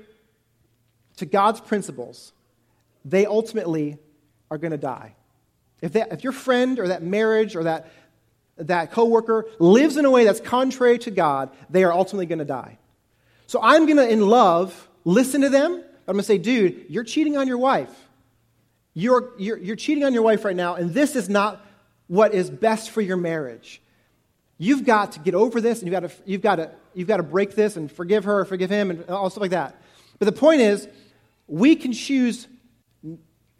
to 1.18 1.24
God's 1.24 1.60
principles, 1.60 2.32
they 3.04 3.26
ultimately 3.26 3.98
are 4.50 4.58
going 4.58 4.70
to 4.70 4.78
die. 4.78 5.14
If, 5.80 5.92
that, 5.92 6.12
if 6.12 6.24
your 6.24 6.32
friend 6.32 6.78
or 6.78 6.88
that 6.88 7.02
marriage 7.02 7.56
or 7.56 7.64
that, 7.64 7.92
that 8.56 8.92
coworker 8.92 9.46
lives 9.58 9.96
in 9.96 10.04
a 10.04 10.10
way 10.10 10.24
that's 10.24 10.40
contrary 10.40 10.98
to 11.00 11.10
God, 11.10 11.50
they 11.68 11.84
are 11.84 11.92
ultimately 11.92 12.26
going 12.26 12.38
to 12.38 12.44
die. 12.44 12.78
So 13.46 13.60
I'm 13.62 13.84
going 13.86 13.98
to, 13.98 14.08
in 14.08 14.26
love, 14.26 14.88
listen 15.04 15.42
to 15.42 15.48
them. 15.50 15.72
I'm 15.72 16.14
going 16.14 16.18
to 16.18 16.22
say, 16.22 16.38
dude, 16.38 16.86
you're 16.88 17.04
cheating 17.04 17.36
on 17.36 17.46
your 17.48 17.58
wife. 17.58 17.90
You're, 18.94 19.32
you're, 19.38 19.58
you're 19.58 19.76
cheating 19.76 20.04
on 20.04 20.14
your 20.14 20.22
wife 20.22 20.44
right 20.44 20.56
now, 20.56 20.76
and 20.76 20.94
this 20.94 21.16
is 21.16 21.28
not 21.28 21.64
what 22.06 22.32
is 22.32 22.48
best 22.48 22.90
for 22.90 23.00
your 23.00 23.16
marriage. 23.16 23.82
You've 24.56 24.84
got 24.84 25.12
to 25.12 25.20
get 25.20 25.34
over 25.34 25.60
this, 25.60 25.80
and 25.80 25.88
you've 25.88 26.00
got 26.00 26.08
to, 26.08 26.14
you've 26.24 26.42
got 26.42 26.56
to, 26.56 26.70
you've 26.94 27.08
got 27.08 27.16
to 27.16 27.22
break 27.24 27.54
this 27.54 27.76
and 27.76 27.90
forgive 27.90 28.24
her, 28.24 28.40
or 28.40 28.44
forgive 28.44 28.70
him, 28.70 28.90
and 28.90 29.10
all 29.10 29.28
stuff 29.30 29.40
like 29.40 29.50
that. 29.50 29.80
But 30.18 30.26
the 30.26 30.32
point 30.32 30.60
is, 30.60 30.86
we 31.48 31.74
can 31.74 31.92
choose 31.92 32.46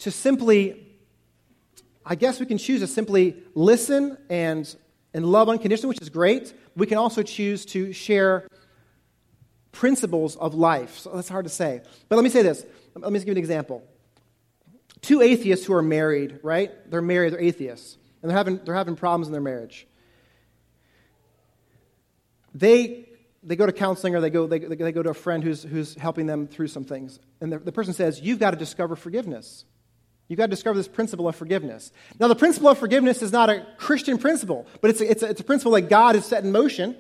to 0.05 0.11
simply, 0.11 0.87
I 2.05 2.15
guess 2.15 2.39
we 2.39 2.45
can 2.45 2.59
choose 2.59 2.81
to 2.81 2.87
simply 2.87 3.37
listen 3.55 4.19
and, 4.29 4.77
and 5.15 5.25
love 5.25 5.49
unconditionally, 5.49 5.89
which 5.89 6.03
is 6.03 6.11
great. 6.11 6.53
We 6.77 6.87
can 6.87 6.99
also 6.99 7.23
choose 7.23 7.65
to 7.67 7.91
share 7.95 8.47
principles 9.73 10.37
of 10.37 10.55
life. 10.55 10.99
So 10.99 11.13
that's 11.15 11.31
hard 11.31 11.47
to 11.47 11.51
say. 11.51 11.81
But 12.11 12.17
let 12.17 12.23
me 12.23 12.29
say 12.29 12.43
this. 12.43 12.67
Let 12.95 13.11
me 13.11 13.17
just 13.17 13.25
give 13.25 13.33
you 13.33 13.39
an 13.39 13.45
example. 13.45 13.83
Two 15.01 15.23
atheists 15.23 15.65
who 15.65 15.73
are 15.73 15.81
married, 15.81 16.39
right? 16.43 16.71
They're 16.91 17.01
married, 17.01 17.33
they're 17.33 17.41
atheists 17.41 17.97
and 18.21 18.29
they're 18.29 18.37
having, 18.37 18.61
they're 18.63 18.75
having 18.75 18.97
problems 18.97 19.27
in 19.27 19.33
their 19.33 19.41
marriage. 19.41 19.87
They, 22.55 23.09
they 23.43 23.57
go 23.57 23.65
to 23.65 23.73
counseling 23.73 24.15
or 24.15 24.21
they 24.21 24.29
go, 24.29 24.47
they, 24.47 24.59
they 24.59 24.93
go 24.93 25.03
to 25.03 25.11
a 25.11 25.15
friend 25.15 25.43
who's, 25.43 25.63
who's 25.63 25.95
helping 25.95 26.27
them 26.27 26.47
through 26.47 26.69
some 26.69 26.85
things. 26.85 27.21
And 27.41 27.51
the, 27.51 27.59
the 27.59 27.73
person 27.73 27.95
says, 27.95 28.21
You've 28.21 28.39
got 28.39 28.51
to 28.51 28.59
discover 28.59 28.97
forgiveness. 28.97 29.65
You've 30.29 30.39
got 30.39 30.47
to 30.47 30.51
discover 30.51 30.79
this 30.79 30.89
principle 30.89 31.29
of 31.29 31.37
forgiveness. 31.37 31.93
Now, 32.19 32.29
the 32.29 32.35
principle 32.35 32.71
of 32.71 32.79
forgiveness 32.79 33.23
is 33.23 33.31
not 33.31 33.51
a 33.51 33.67
Christian 33.77 34.17
principle, 34.17 34.67
but 34.81 34.91
it's 34.91 35.01
a, 35.01 35.11
it's 35.11 35.23
a, 35.23 35.31
it's 35.31 35.41
a 35.41 35.45
principle 35.45 35.73
that 35.73 35.83
God 35.83 36.15
has 36.15 36.25
set 36.25 36.45
in 36.45 36.53
motion. 36.53 36.97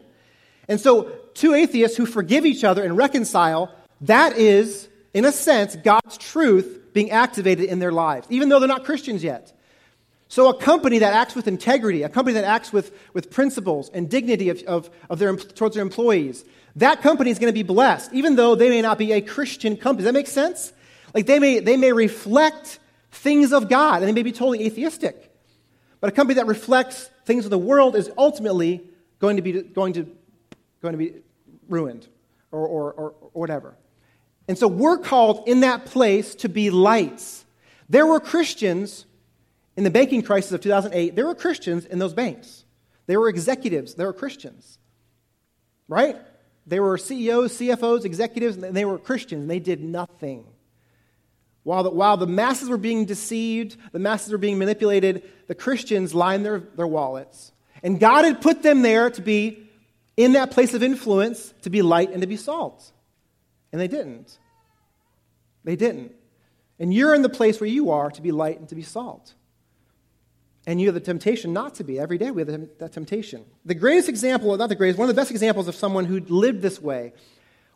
And 0.68 0.78
so, 0.78 1.10
two 1.32 1.54
atheists 1.54 1.96
who 1.96 2.06
forgive 2.06 2.44
each 2.44 2.64
other 2.64 2.82
and 2.82 2.96
reconcile, 2.96 3.74
that 4.02 4.36
is, 4.36 4.88
in 5.14 5.24
a 5.24 5.32
sense, 5.32 5.74
God's 5.76 6.18
truth 6.18 6.80
being 6.92 7.10
activated 7.10 7.66
in 7.66 7.78
their 7.78 7.92
lives, 7.92 8.26
even 8.30 8.48
though 8.48 8.58
they're 8.58 8.68
not 8.68 8.84
Christians 8.84 9.24
yet. 9.24 9.52
So, 10.28 10.48
a 10.48 10.58
company 10.58 10.98
that 10.98 11.14
acts 11.14 11.34
with 11.34 11.48
integrity, 11.48 12.02
a 12.02 12.08
company 12.10 12.34
that 12.34 12.44
acts 12.44 12.72
with, 12.72 12.92
with 13.14 13.30
principles 13.30 13.88
and 13.94 14.08
dignity 14.10 14.50
of, 14.50 14.62
of, 14.64 14.90
of 15.08 15.18
their, 15.18 15.34
towards 15.36 15.76
their 15.76 15.82
employees, 15.82 16.44
that 16.76 17.00
company 17.00 17.30
is 17.30 17.38
going 17.38 17.52
to 17.52 17.54
be 17.54 17.62
blessed, 17.62 18.12
even 18.12 18.36
though 18.36 18.54
they 18.54 18.68
may 18.68 18.82
not 18.82 18.98
be 18.98 19.12
a 19.12 19.20
Christian 19.22 19.76
company. 19.76 20.04
Does 20.04 20.12
that 20.12 20.18
make 20.18 20.26
sense? 20.26 20.72
Like 21.14 21.26
they 21.26 21.38
may, 21.38 21.60
they 21.60 21.76
may 21.76 21.92
reflect 21.92 22.80
things 23.14 23.52
of 23.52 23.68
God, 23.68 24.02
and 24.02 24.08
they 24.08 24.12
may 24.12 24.22
be 24.22 24.32
totally 24.32 24.66
atheistic. 24.66 25.30
But 26.00 26.08
a 26.08 26.12
company 26.12 26.34
that 26.34 26.46
reflects 26.46 27.08
things 27.24 27.44
of 27.44 27.50
the 27.50 27.58
world 27.58 27.96
is 27.96 28.10
ultimately 28.18 28.82
going 29.20 29.36
to 29.36 29.42
be, 29.42 29.62
going 29.62 29.94
to, 29.94 30.06
going 30.82 30.92
to 30.92 30.98
be 30.98 31.14
ruined 31.68 32.06
or, 32.50 32.66
or, 32.66 32.92
or, 32.92 33.14
or 33.20 33.30
whatever. 33.32 33.74
And 34.46 34.58
so 34.58 34.68
we're 34.68 34.98
called 34.98 35.48
in 35.48 35.60
that 35.60 35.86
place 35.86 36.34
to 36.36 36.48
be 36.48 36.70
lights. 36.70 37.44
There 37.88 38.06
were 38.06 38.20
Christians 38.20 39.06
in 39.76 39.84
the 39.84 39.90
banking 39.90 40.22
crisis 40.22 40.52
of 40.52 40.60
2008, 40.60 41.16
there 41.16 41.26
were 41.26 41.34
Christians 41.34 41.84
in 41.84 41.98
those 41.98 42.14
banks. 42.14 42.64
There 43.06 43.18
were 43.18 43.28
executives, 43.28 43.94
there 43.94 44.06
were 44.06 44.12
Christians. 44.12 44.78
Right? 45.88 46.16
They 46.66 46.80
were 46.80 46.96
CEOs, 46.96 47.58
CFOs, 47.58 48.04
executives, 48.04 48.56
and 48.56 48.74
they 48.74 48.84
were 48.84 48.98
Christians, 48.98 49.42
and 49.42 49.50
they 49.50 49.58
did 49.58 49.82
nothing. 49.82 50.46
While 51.64 51.82
the, 51.82 51.90
while 51.90 52.16
the 52.16 52.26
masses 52.26 52.68
were 52.68 52.76
being 52.76 53.06
deceived, 53.06 53.76
the 53.92 53.98
masses 53.98 54.30
were 54.30 54.38
being 54.38 54.58
manipulated, 54.58 55.22
the 55.48 55.54
Christians 55.54 56.14
lined 56.14 56.44
their, 56.44 56.60
their 56.60 56.86
wallets. 56.86 57.52
And 57.82 57.98
God 57.98 58.24
had 58.24 58.40
put 58.40 58.62
them 58.62 58.82
there 58.82 59.10
to 59.10 59.22
be 59.22 59.66
in 60.16 60.32
that 60.34 60.50
place 60.50 60.74
of 60.74 60.82
influence, 60.82 61.52
to 61.62 61.70
be 61.70 61.82
light 61.82 62.10
and 62.12 62.20
to 62.20 62.26
be 62.26 62.36
salt. 62.36 62.92
And 63.72 63.80
they 63.80 63.88
didn't. 63.88 64.38
They 65.64 65.74
didn't. 65.74 66.12
And 66.78 66.92
you're 66.92 67.14
in 67.14 67.22
the 67.22 67.28
place 67.28 67.60
where 67.60 67.68
you 67.68 67.90
are 67.90 68.10
to 68.10 68.22
be 68.22 68.30
light 68.30 68.58
and 68.58 68.68
to 68.68 68.74
be 68.74 68.82
salt. 68.82 69.34
And 70.66 70.80
you 70.80 70.86
have 70.88 70.94
the 70.94 71.00
temptation 71.00 71.52
not 71.52 71.76
to 71.76 71.84
be. 71.84 71.98
Every 71.98 72.18
day 72.18 72.30
we 72.30 72.42
have 72.42 72.78
that 72.78 72.92
temptation. 72.92 73.44
The 73.64 73.74
greatest 73.74 74.08
example, 74.08 74.56
not 74.56 74.68
the 74.68 74.74
greatest, 74.74 74.98
one 74.98 75.08
of 75.08 75.14
the 75.14 75.20
best 75.20 75.30
examples 75.30 75.68
of 75.68 75.74
someone 75.74 76.04
who 76.04 76.20
lived 76.20 76.62
this 76.62 76.80
way 76.80 77.12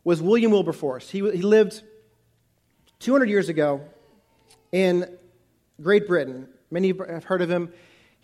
was 0.03 0.21
William 0.21 0.51
Wilberforce. 0.51 1.09
He, 1.09 1.19
he 1.19 1.41
lived 1.41 1.83
200 2.99 3.29
years 3.29 3.47
ago 3.47 3.79
in 4.73 5.09
Great 5.81 6.05
Britain. 6.05 6.49
Many 6.69 6.89
have 6.89 7.23
heard 7.23 7.41
of 7.41 7.49
him. 7.49 7.71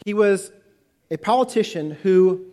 He 0.06 0.14
was 0.14 0.52
a 1.10 1.16
politician 1.16 1.92
who 1.92 2.48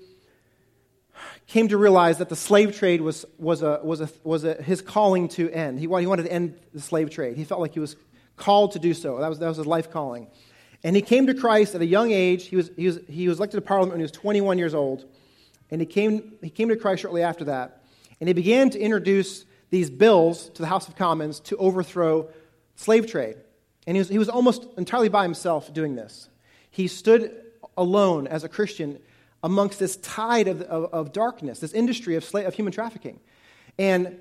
came 1.48 1.66
to 1.66 1.76
realize 1.76 2.18
that 2.18 2.28
the 2.28 2.36
slave 2.36 2.76
trade 2.78 3.00
was, 3.00 3.26
was, 3.38 3.62
a, 3.62 3.80
was, 3.82 4.00
a, 4.00 4.08
was 4.22 4.44
a, 4.44 4.54
his 4.62 4.80
calling 4.80 5.26
to 5.30 5.50
end. 5.50 5.80
He, 5.80 5.82
he 5.82 6.06
wanted 6.06 6.22
to 6.22 6.32
end 6.32 6.54
the 6.72 6.80
slave 6.80 7.10
trade. 7.10 7.36
He 7.36 7.42
felt 7.42 7.60
like 7.60 7.74
he 7.74 7.80
was 7.80 7.96
called 8.36 8.70
to 8.72 8.78
do 8.78 8.94
so. 8.94 9.18
That 9.18 9.28
was, 9.28 9.40
that 9.40 9.48
was 9.48 9.56
his 9.56 9.66
life 9.66 9.90
calling. 9.90 10.28
And 10.84 10.94
he 10.94 11.02
came 11.02 11.26
to 11.26 11.34
Christ 11.34 11.74
at 11.74 11.80
a 11.80 11.86
young 11.86 12.12
age. 12.12 12.46
He 12.46 12.54
was, 12.54 12.70
he 12.76 12.86
was, 12.86 13.00
he 13.08 13.28
was 13.28 13.38
elected 13.38 13.58
to 13.58 13.66
parliament 13.66 13.94
when 13.94 14.00
he 14.00 14.04
was 14.04 14.12
21 14.12 14.58
years 14.58 14.74
old. 14.74 15.06
And 15.72 15.80
he 15.80 15.86
came, 15.86 16.34
he 16.40 16.50
came 16.50 16.68
to 16.68 16.76
Christ 16.76 17.02
shortly 17.02 17.22
after 17.22 17.44
that. 17.46 17.82
And 18.20 18.28
he 18.28 18.32
began 18.32 18.70
to 18.70 18.78
introduce 18.78 19.44
these 19.72 19.88
bills 19.88 20.50
to 20.50 20.60
the 20.60 20.68
House 20.68 20.86
of 20.86 20.96
Commons 20.96 21.40
to 21.40 21.56
overthrow 21.56 22.28
slave 22.76 23.06
trade. 23.06 23.36
And 23.86 23.96
he 23.96 24.00
was, 24.00 24.08
he 24.10 24.18
was 24.18 24.28
almost 24.28 24.66
entirely 24.76 25.08
by 25.08 25.22
himself 25.22 25.72
doing 25.72 25.96
this. 25.96 26.28
He 26.70 26.86
stood 26.88 27.34
alone 27.74 28.26
as 28.26 28.44
a 28.44 28.50
Christian 28.50 28.98
amongst 29.42 29.78
this 29.78 29.96
tide 29.96 30.46
of, 30.46 30.60
of, 30.60 30.92
of 30.92 31.12
darkness, 31.12 31.58
this 31.58 31.72
industry 31.72 32.16
of, 32.16 32.22
slave, 32.22 32.46
of 32.46 32.52
human 32.52 32.70
trafficking. 32.70 33.18
And 33.78 34.20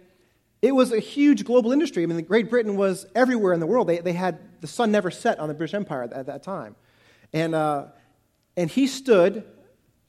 it 0.61 0.71
was 0.71 0.93
a 0.93 0.99
huge 0.99 1.43
global 1.43 1.73
industry. 1.73 2.03
I 2.03 2.05
mean, 2.05 2.23
Great 2.23 2.49
Britain 2.49 2.77
was 2.77 3.05
everywhere 3.13 3.51
in 3.51 3.59
the 3.59 3.67
world. 3.67 3.87
They, 3.87 3.97
they 3.97 4.13
had 4.13 4.39
the 4.61 4.67
sun 4.67 4.89
never 4.89 5.11
set 5.11 5.37
on 5.37 5.49
the 5.49 5.53
British 5.53 5.73
Empire 5.73 6.03
at, 6.03 6.13
at 6.13 6.27
that 6.27 6.43
time. 6.43 6.77
And, 7.33 7.53
uh, 7.53 7.87
and 8.55 8.69
he 8.69 8.87
stood 8.87 9.43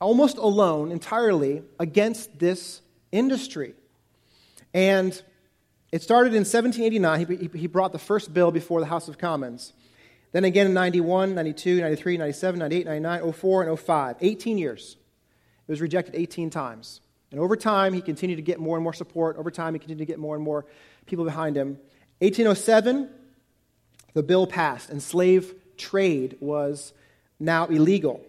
almost 0.01 0.39
alone 0.39 0.93
entirely 0.93 1.65
against 1.81 2.39
this 2.39 2.81
industry. 3.11 3.75
And 4.73 5.21
it 5.93 6.03
started 6.03 6.33
in 6.33 6.41
1789. 6.41 7.51
He, 7.53 7.59
he 7.61 7.67
brought 7.67 7.93
the 7.93 7.99
first 7.99 8.33
bill 8.33 8.51
before 8.51 8.81
the 8.81 8.87
House 8.87 9.09
of 9.09 9.19
Commons. 9.19 9.75
Then 10.33 10.45
again 10.45 10.67
in 10.67 10.75
91, 10.75 11.35
92, 11.35 11.83
93, 11.83 12.17
97, 12.17 12.59
98, 12.59 12.87
99, 12.87 13.33
04, 13.33 13.63
and 13.65 13.79
05. 13.79 14.17
18 14.21 14.59
years. 14.59 14.97
It 15.69 15.71
was 15.71 15.83
rejected 15.83 16.15
18 16.15 16.49
times. 16.49 17.03
And 17.31 17.39
over 17.39 17.57
time, 17.57 17.93
he 17.93 18.01
continued 18.01 18.37
to 18.37 18.43
get 18.43 18.59
more 18.59 18.77
and 18.77 18.83
more 18.83 18.95
support. 18.95 19.37
Over 19.37 19.51
time, 19.51 19.75
he 19.75 19.79
continued 19.79 20.07
to 20.07 20.11
get 20.11 20.19
more 20.19 20.35
and 20.35 20.43
more 20.43 20.65
people 21.07 21.25
behind 21.25 21.57
him. 21.57 21.79
1807, 22.21 23.11
the 24.15 24.23
bill 24.23 24.47
passed, 24.47 24.91
and 24.91 25.03
slave 25.03 25.55
trade 25.77 26.37
was 26.41 26.93
now 27.39 27.67
illegal. 27.67 28.25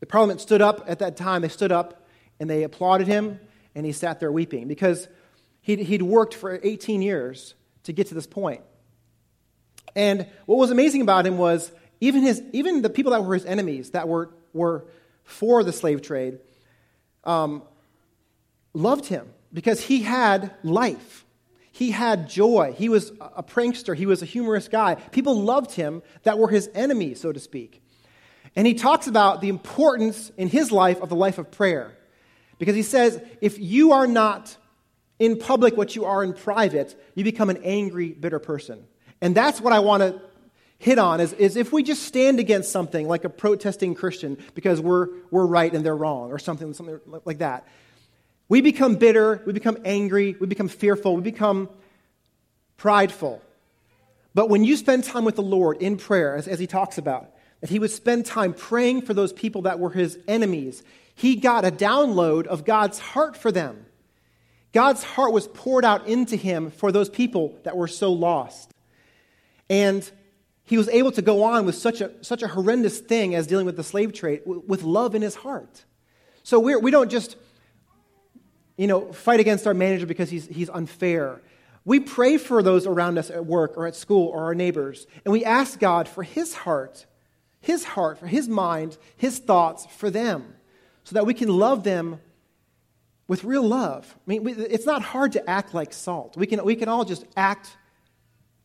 The 0.00 0.06
parliament 0.06 0.40
stood 0.40 0.62
up 0.62 0.84
at 0.86 1.00
that 1.00 1.16
time. 1.16 1.42
They 1.42 1.48
stood 1.48 1.72
up 1.72 2.06
and 2.38 2.50
they 2.50 2.64
applauded 2.64 3.06
him, 3.06 3.40
and 3.74 3.86
he 3.86 3.92
sat 3.92 4.20
there 4.20 4.30
weeping 4.30 4.68
because 4.68 5.08
he'd, 5.66 5.80
he'd 5.80 6.02
worked 6.02 6.32
for 6.32 6.60
18 6.62 7.02
years 7.02 7.54
to 7.82 7.92
get 7.92 8.06
to 8.06 8.14
this 8.14 8.26
point. 8.26 8.62
And 9.96 10.26
what 10.46 10.56
was 10.56 10.70
amazing 10.70 11.02
about 11.02 11.26
him 11.26 11.38
was 11.38 11.72
even, 12.00 12.22
his, 12.22 12.40
even 12.52 12.82
the 12.82 12.90
people 12.90 13.12
that 13.12 13.24
were 13.24 13.34
his 13.34 13.44
enemies, 13.44 13.90
that 13.90 14.06
were, 14.06 14.30
were 14.52 14.84
for 15.24 15.64
the 15.64 15.72
slave 15.72 16.02
trade, 16.02 16.38
um, 17.24 17.62
loved 18.74 19.06
him 19.06 19.28
because 19.52 19.80
he 19.80 20.02
had 20.02 20.54
life. 20.62 21.24
He 21.72 21.90
had 21.90 22.28
joy. 22.28 22.72
He 22.76 22.88
was 22.88 23.10
a 23.20 23.42
prankster. 23.42 23.96
He 23.96 24.06
was 24.06 24.22
a 24.22 24.24
humorous 24.24 24.68
guy. 24.68 24.94
People 24.94 25.42
loved 25.42 25.72
him 25.72 26.02
that 26.22 26.38
were 26.38 26.48
his 26.48 26.70
enemies, 26.74 27.20
so 27.20 27.32
to 27.32 27.40
speak. 27.40 27.82
And 28.54 28.68
he 28.68 28.74
talks 28.74 29.08
about 29.08 29.40
the 29.40 29.48
importance 29.48 30.30
in 30.36 30.46
his 30.46 30.70
life 30.70 31.02
of 31.02 31.08
the 31.08 31.16
life 31.16 31.38
of 31.38 31.50
prayer. 31.50 31.96
Because 32.58 32.76
he 32.76 32.82
says, 32.82 33.20
if 33.40 33.58
you 33.58 33.92
are 33.92 34.06
not 34.06 34.56
in 35.18 35.38
public 35.38 35.76
what 35.76 35.96
you 35.96 36.04
are 36.04 36.22
in 36.22 36.32
private, 36.32 36.98
you 37.14 37.24
become 37.24 37.50
an 37.50 37.60
angry, 37.64 38.08
bitter 38.08 38.38
person. 38.38 38.84
And 39.20 39.34
that's 39.34 39.60
what 39.60 39.72
I 39.72 39.80
want 39.80 40.02
to 40.02 40.20
hit 40.78 40.98
on 40.98 41.20
is, 41.20 41.32
is 41.32 41.56
if 41.56 41.72
we 41.72 41.82
just 41.82 42.02
stand 42.02 42.38
against 42.38 42.70
something 42.70 43.08
like 43.08 43.24
a 43.24 43.30
protesting 43.30 43.94
Christian 43.94 44.36
because 44.54 44.80
we're, 44.80 45.08
we're 45.30 45.46
right 45.46 45.72
and 45.72 45.84
they're 45.84 45.96
wrong 45.96 46.32
or 46.32 46.38
something, 46.38 46.72
something 46.74 47.00
like 47.24 47.38
that, 47.38 47.66
we 48.48 48.60
become 48.60 48.96
bitter, 48.96 49.42
we 49.46 49.52
become 49.52 49.78
angry, 49.84 50.36
we 50.38 50.46
become 50.46 50.68
fearful, 50.68 51.16
we 51.16 51.22
become 51.22 51.68
prideful. 52.76 53.42
But 54.34 54.50
when 54.50 54.64
you 54.64 54.76
spend 54.76 55.04
time 55.04 55.24
with 55.24 55.36
the 55.36 55.42
Lord 55.42 55.78
in 55.78 55.96
prayer, 55.96 56.36
as, 56.36 56.46
as 56.46 56.58
he 56.58 56.66
talks 56.66 56.98
about, 56.98 57.30
that 57.60 57.70
he 57.70 57.78
would 57.78 57.90
spend 57.90 58.26
time 58.26 58.52
praying 58.52 59.02
for 59.02 59.14
those 59.14 59.32
people 59.32 59.62
that 59.62 59.78
were 59.78 59.90
his 59.90 60.18
enemies. 60.28 60.82
He 61.14 61.36
got 61.36 61.64
a 61.64 61.70
download 61.70 62.46
of 62.46 62.64
God's 62.64 62.98
heart 62.98 63.36
for 63.36 63.50
them. 63.50 63.86
God's 64.76 65.02
heart 65.02 65.32
was 65.32 65.48
poured 65.48 65.86
out 65.86 66.06
into 66.06 66.36
him 66.36 66.70
for 66.70 66.92
those 66.92 67.08
people 67.08 67.58
that 67.62 67.78
were 67.78 67.88
so 67.88 68.12
lost. 68.12 68.70
And 69.70 70.08
he 70.64 70.76
was 70.76 70.90
able 70.90 71.12
to 71.12 71.22
go 71.22 71.44
on 71.44 71.64
with 71.64 71.76
such 71.76 72.02
a, 72.02 72.12
such 72.22 72.42
a 72.42 72.46
horrendous 72.48 72.98
thing 72.98 73.34
as 73.34 73.46
dealing 73.46 73.64
with 73.64 73.76
the 73.76 73.82
slave 73.82 74.12
trade 74.12 74.42
with 74.44 74.82
love 74.82 75.14
in 75.14 75.22
his 75.22 75.34
heart. 75.34 75.86
So 76.42 76.60
we're, 76.60 76.78
we 76.78 76.90
don't 76.90 77.10
just, 77.10 77.36
you 78.76 78.86
know, 78.86 79.14
fight 79.14 79.40
against 79.40 79.66
our 79.66 79.72
manager 79.72 80.04
because 80.04 80.28
he's, 80.28 80.46
he's 80.46 80.68
unfair. 80.68 81.40
We 81.86 81.98
pray 82.00 82.36
for 82.36 82.62
those 82.62 82.86
around 82.86 83.16
us 83.16 83.30
at 83.30 83.46
work 83.46 83.78
or 83.78 83.86
at 83.86 83.96
school 83.96 84.28
or 84.28 84.44
our 84.44 84.54
neighbors, 84.54 85.06
and 85.24 85.32
we 85.32 85.42
ask 85.42 85.80
God 85.80 86.06
for 86.06 86.22
his 86.22 86.52
heart 86.52 87.06
his 87.66 87.82
heart, 87.82 88.18
for 88.18 88.28
his 88.28 88.46
mind, 88.46 88.96
his 89.16 89.40
thoughts 89.40 89.86
for 89.86 90.08
them, 90.08 90.54
so 91.02 91.14
that 91.14 91.26
we 91.26 91.34
can 91.34 91.48
love 91.48 91.82
them 91.82 92.20
with 93.28 93.44
real 93.44 93.62
love. 93.62 94.14
I 94.16 94.20
mean, 94.26 94.46
it's 94.46 94.86
not 94.86 95.02
hard 95.02 95.32
to 95.32 95.50
act 95.50 95.74
like 95.74 95.92
salt. 95.92 96.36
We 96.36 96.46
can, 96.46 96.64
we 96.64 96.76
can 96.76 96.88
all 96.88 97.04
just 97.04 97.24
act 97.36 97.76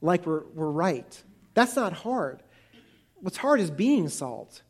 like 0.02 0.26
we're, 0.26 0.44
we're 0.54 0.70
right. 0.70 1.24
That's 1.54 1.76
not 1.76 1.94
hard. 1.94 2.44
What's 3.16 3.38
hard 3.38 3.60
is 3.60 3.70
being 3.72 4.10
salt, 4.10 4.62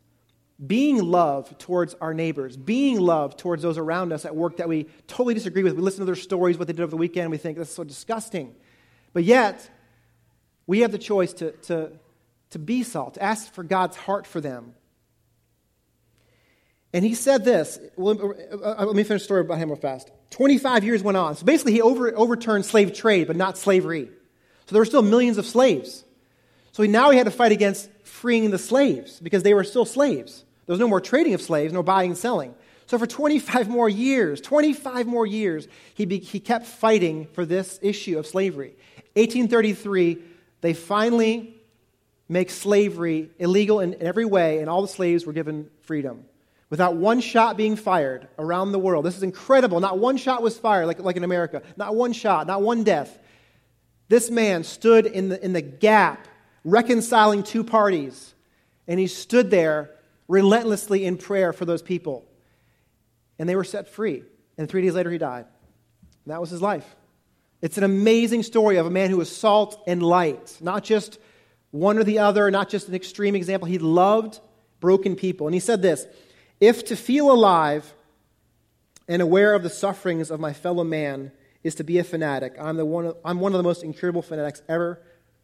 being 0.66 1.02
love 1.04 1.58
towards 1.58 1.94
our 1.96 2.14
neighbors, 2.14 2.58
being 2.58 3.00
love 3.00 3.38
towards 3.38 3.64
those 3.64 3.78
around 3.78 4.14
us 4.14 4.26
at 4.26 4.36
work 4.36 4.58
that 4.58 4.68
we 4.68 4.86
totally 5.08 5.34
disagree 5.34 5.64
with. 5.64 5.74
We 5.74 5.82
listen 5.82 6.00
to 6.00 6.06
their 6.06 6.16
stories, 6.16 6.58
what 6.58 6.68
they 6.68 6.74
did 6.74 6.82
over 6.82 6.92
the 6.92 6.98
weekend, 6.98 7.32
we 7.32 7.38
think 7.38 7.58
that's 7.58 7.74
so 7.74 7.84
disgusting. 7.84 8.56
But 9.14 9.24
yet, 9.24 9.70
we 10.68 10.80
have 10.82 10.92
the 10.92 10.98
choice 10.98 11.34
to, 11.34 11.52
to 11.52 11.92
to 12.52 12.60
be 12.60 12.84
salt, 12.84 13.16
to 13.16 13.24
ask 13.24 13.52
for 13.54 13.64
God's 13.64 13.98
heart 13.98 14.28
for 14.28 14.40
them. 14.40 14.76
And 16.94 17.06
he 17.06 17.14
said 17.14 17.46
this. 17.46 17.80
Uh, 17.98 18.10
uh, 18.10 18.86
let 18.86 18.96
me 18.96 19.04
finish 19.04 19.22
the 19.22 19.26
story 19.26 19.42
about 19.42 19.58
him 19.58 19.70
real 19.70 19.78
fast. 19.78 20.12
25 20.32 20.84
years 20.84 21.02
went 21.04 21.18
on. 21.18 21.36
So 21.36 21.46
basically, 21.46 21.74
he 21.74 21.82
over, 21.82 22.16
overturned 22.16 22.66
slave 22.66 22.94
trade, 22.94 23.28
but 23.28 23.36
not 23.36 23.58
slavery. 23.58 24.10
So 24.66 24.74
there 24.74 24.82
were 24.82 24.86
still 24.86 25.02
millions 25.02 25.38
of 25.38 25.46
slaves. 25.46 26.04
So 26.72 26.84
now 26.84 27.12
he 27.12 27.18
had 27.18 27.26
to 27.26 27.32
fight 27.32 27.52
against 27.52 27.90
freeing 28.04 28.52
the 28.52 28.58
slaves 28.58 29.20
because 29.20 29.44
they 29.44 29.54
were 29.54 29.64
still 29.64 29.86
slaves. 29.86 30.44
There 30.66 30.74
was 30.74 30.80
no 30.80 30.88
more 30.88 31.02
trading 31.02 31.34
of 31.34 31.42
slaves, 31.42 31.74
no 31.74 31.84
buying 31.84 32.12
and 32.12 32.18
selling. 32.18 32.56
So 32.88 32.98
for 32.98 33.08
25 33.08 33.70
more 33.70 33.90
years, 33.90 34.42
25 34.42 35.08
more 35.08 35.26
years, 35.26 35.68
he, 35.94 36.06
be, 36.06 36.20
he 36.20 36.40
kept 36.40 36.66
fighting 36.66 37.28
for 37.34 37.46
this 37.46 37.80
issue 37.82 38.20
of 38.20 38.28
slavery. 38.28 38.76
1833, 39.14 40.18
they 40.62 40.74
finally 40.74 41.56
make 42.28 42.50
slavery 42.50 43.30
illegal 43.40 43.80
in 43.80 44.02
every 44.02 44.26
way, 44.26 44.60
and 44.60 44.70
all 44.70 44.82
the 44.82 44.88
slaves 44.88 45.26
were 45.26 45.34
given 45.34 45.70
freedom. 45.84 46.26
Without 46.72 46.96
one 46.96 47.20
shot 47.20 47.58
being 47.58 47.76
fired 47.76 48.30
around 48.40 48.72
the 48.72 48.80
world. 48.80 49.04
This 49.04 49.18
is 49.18 49.24
incredible. 49.24 49.82
Not 49.82 50.00
one 50.00 50.16
shot 50.16 50.42
was 50.42 50.58
fired, 50.58 50.88
like, 50.88 51.00
like 51.00 51.18
in 51.18 51.26
America. 51.26 51.62
Not 51.76 51.96
one 51.96 52.14
shot, 52.14 52.48
not 52.48 52.62
one 52.62 52.86
death. 52.86 53.20
This 54.08 54.32
man 54.32 54.64
stood 54.64 55.06
in 55.06 55.28
the, 55.28 55.44
in 55.44 55.52
the 55.52 55.62
gap, 55.62 56.30
reconciling 56.64 57.44
two 57.44 57.66
parties, 57.66 58.34
and 58.88 59.02
he 59.02 59.08
stood 59.08 59.52
there 59.52 59.92
relentlessly 60.30 61.04
in 61.06 61.18
prayer 61.18 61.52
for 61.52 61.66
those 61.66 61.82
people. 61.82 62.26
And 63.38 63.50
they 63.50 63.58
were 63.58 63.66
set 63.66 63.90
free. 63.90 64.24
And 64.58 64.70
three 64.70 64.82
days 64.82 64.94
later, 64.94 65.12
he 65.12 65.18
died. 65.18 65.46
And 66.24 66.34
that 66.34 66.40
was 66.40 66.52
his 66.52 66.62
life. 66.62 66.96
It's 67.62 67.78
an 67.78 67.84
amazing 67.84 68.44
story 68.44 68.78
of 68.78 68.86
a 68.86 68.90
man 68.90 69.10
who 69.10 69.18
was 69.18 69.34
salt 69.34 69.84
and 69.88 70.02
light, 70.02 70.58
not 70.62 70.86
just 70.86 71.20
one 71.72 71.98
or 71.98 72.06
the 72.06 72.20
other, 72.20 72.50
not 72.50 72.70
just 72.70 72.88
an 72.88 72.96
extreme 72.96 73.36
example. 73.36 73.68
He 73.68 73.78
loved 73.78 74.40
broken 74.80 75.18
people. 75.18 75.48
And 75.48 75.54
he 75.54 75.60
said 75.60 75.82
this 75.82 76.08
If 76.62 76.86
to 76.86 76.96
feel 76.96 77.32
alive 77.32 77.92
and 79.08 79.22
aware 79.22 79.56
of 79.56 79.64
the 79.64 79.70
sufferings 79.70 80.30
of 80.30 80.40
my 80.40 80.54
fellow 80.54 80.84
man 80.84 81.32
is 81.64 81.76
to 81.76 81.84
be 81.84 81.98
a 81.98 82.04
fanatic, 82.04 82.56
I'm, 82.60 82.78
the 82.78 82.86
one, 82.86 83.14
I'm 83.26 83.40
one 83.40 83.52
of 83.52 83.58
the 83.58 83.64
most 83.64 83.84
incurable 83.84 84.22
fanatics 84.22 84.62
ever 84.70 85.02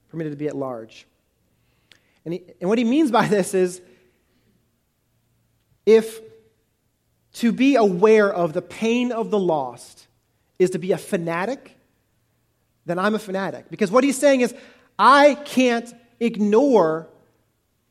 permitted 0.09 0.31
to 0.31 0.37
be 0.37 0.47
at 0.47 0.55
large. 0.55 1.07
And, 2.23 2.35
he, 2.35 2.43
and 2.61 2.69
what 2.69 2.77
he 2.77 2.83
means 2.83 3.09
by 3.11 3.27
this 3.27 3.53
is 3.53 3.81
if 5.87 6.21
to 7.33 7.51
be 7.51 7.75
aware 7.75 8.31
of 8.31 8.53
the 8.53 8.61
pain 8.61 9.11
of 9.11 9.31
the 9.31 9.39
lost 9.39 10.07
is 10.59 10.71
to 10.71 10.79
be 10.79 10.91
a 10.91 10.97
fanatic, 10.97 11.77
then 12.85 12.99
I'm 12.99 13.15
a 13.15 13.19
fanatic. 13.19 13.69
Because 13.69 13.91
what 13.91 14.03
he's 14.03 14.17
saying 14.17 14.41
is, 14.41 14.53
I 14.99 15.35
can't 15.35 15.91
ignore 16.19 17.09